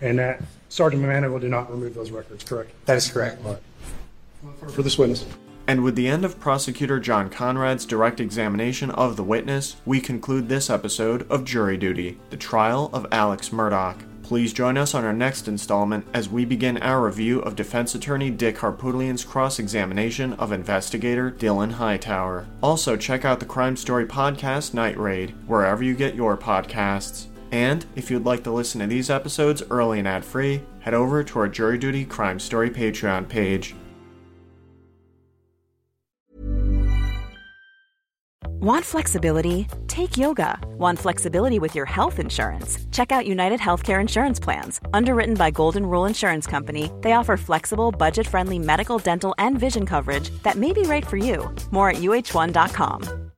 And 0.00 0.18
that 0.18 0.42
Sergeant 0.68 1.02
McManigal 1.02 1.40
did 1.40 1.50
not 1.50 1.70
remove 1.70 1.94
those 1.94 2.10
records, 2.10 2.42
correct? 2.44 2.70
That 2.86 2.96
is 2.96 3.10
correct. 3.10 3.40
For- 3.42 4.68
For 4.68 4.82
this 4.82 4.98
witness. 4.98 5.24
And 5.66 5.84
with 5.84 5.96
the 5.96 6.08
end 6.08 6.24
of 6.24 6.40
Prosecutor 6.40 6.98
John 6.98 7.28
Conrad's 7.28 7.84
direct 7.84 8.20
examination 8.20 8.90
of 8.90 9.16
the 9.16 9.22
witness, 9.22 9.76
we 9.84 10.00
conclude 10.00 10.48
this 10.48 10.70
episode 10.70 11.30
of 11.30 11.44
Jury 11.44 11.76
Duty 11.76 12.18
The 12.30 12.38
Trial 12.38 12.88
of 12.92 13.06
Alex 13.12 13.50
Murdaugh. 13.50 14.02
Please 14.28 14.52
join 14.52 14.76
us 14.76 14.94
on 14.94 15.06
our 15.06 15.12
next 15.14 15.48
installment 15.48 16.06
as 16.12 16.28
we 16.28 16.44
begin 16.44 16.76
our 16.82 17.02
review 17.02 17.40
of 17.40 17.56
defense 17.56 17.94
attorney 17.94 18.28
Dick 18.28 18.58
Harpootlian's 18.58 19.24
cross 19.24 19.58
examination 19.58 20.34
of 20.34 20.52
investigator 20.52 21.30
Dylan 21.30 21.72
Hightower. 21.72 22.46
Also, 22.62 22.94
check 22.94 23.24
out 23.24 23.40
the 23.40 23.46
Crime 23.46 23.74
Story 23.74 24.04
podcast 24.04 24.74
Night 24.74 24.98
Raid, 24.98 25.30
wherever 25.46 25.82
you 25.82 25.94
get 25.94 26.14
your 26.14 26.36
podcasts. 26.36 27.28
And 27.52 27.86
if 27.96 28.10
you'd 28.10 28.26
like 28.26 28.44
to 28.44 28.52
listen 28.52 28.82
to 28.82 28.86
these 28.86 29.08
episodes 29.08 29.62
early 29.70 29.98
and 29.98 30.06
ad 30.06 30.26
free, 30.26 30.60
head 30.80 30.92
over 30.92 31.24
to 31.24 31.38
our 31.38 31.48
Jury 31.48 31.78
Duty 31.78 32.04
Crime 32.04 32.38
Story 32.38 32.68
Patreon 32.68 33.26
page. 33.30 33.74
Want 38.60 38.84
flexibility? 38.84 39.68
Take 39.86 40.16
yoga. 40.16 40.58
Want 40.76 40.98
flexibility 40.98 41.60
with 41.60 41.76
your 41.76 41.86
health 41.86 42.18
insurance? 42.18 42.76
Check 42.90 43.12
out 43.12 43.24
United 43.24 43.60
Healthcare 43.60 44.00
Insurance 44.00 44.40
Plans. 44.40 44.80
Underwritten 44.92 45.36
by 45.36 45.52
Golden 45.52 45.86
Rule 45.86 46.06
Insurance 46.06 46.44
Company, 46.44 46.90
they 47.02 47.12
offer 47.12 47.36
flexible, 47.36 47.92
budget 47.92 48.26
friendly 48.26 48.58
medical, 48.58 48.98
dental, 48.98 49.32
and 49.38 49.60
vision 49.60 49.86
coverage 49.86 50.30
that 50.42 50.56
may 50.56 50.72
be 50.72 50.82
right 50.82 51.06
for 51.06 51.16
you. 51.16 51.54
More 51.70 51.90
at 51.90 51.98
uh1.com. 51.98 53.30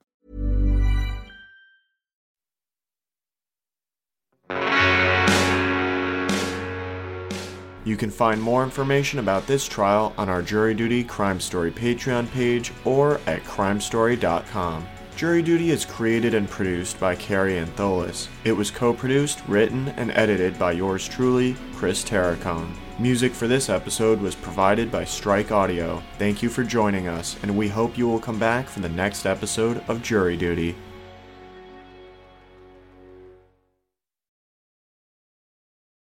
You 7.85 7.97
can 7.99 8.11
find 8.11 8.41
more 8.41 8.65
information 8.65 9.19
about 9.19 9.47
this 9.47 9.69
trial 9.69 10.15
on 10.17 10.31
our 10.31 10.41
Jury 10.41 10.73
Duty 10.73 11.05
Crime 11.05 11.41
Story 11.41 11.71
Patreon 11.71 12.31
page 12.33 12.73
or 12.87 13.21
at 13.27 13.45
crimestory.com. 13.45 14.87
Jury 15.16 15.42
Duty 15.42 15.70
is 15.70 15.85
created 15.85 16.35
and 16.35 16.49
produced 16.49 16.99
by 16.99 17.14
Kary 17.14 17.55
Antholis. 17.55 18.29
It 18.44 18.53
was 18.53 18.70
co 18.70 18.94
produced, 18.94 19.42
written, 19.46 19.88
and 19.90 20.11
edited 20.12 20.59
by 20.59 20.73
yours 20.73 21.07
truly, 21.07 21.57
Chris 21.75 22.03
Terracone. 22.03 22.75
Music 22.99 23.33
for 23.33 23.46
this 23.46 23.68
episode 23.68 24.20
was 24.20 24.35
provided 24.35 24.90
by 24.90 25.05
Strike 25.05 25.53
Audio. 25.53 26.03
Thank 26.18 26.42
you 26.42 26.49
for 26.49 26.64
joining 26.64 27.09
us, 27.09 27.37
and 27.42 27.57
we 27.57 27.68
hope 27.68 27.96
you 27.96 28.09
will 28.09 28.18
come 28.18 28.38
back 28.38 28.66
for 28.66 28.81
the 28.81 28.88
next 28.88 29.27
episode 29.27 29.83
of 29.88 30.03
Jury 30.03 30.37
Duty. 30.37 30.75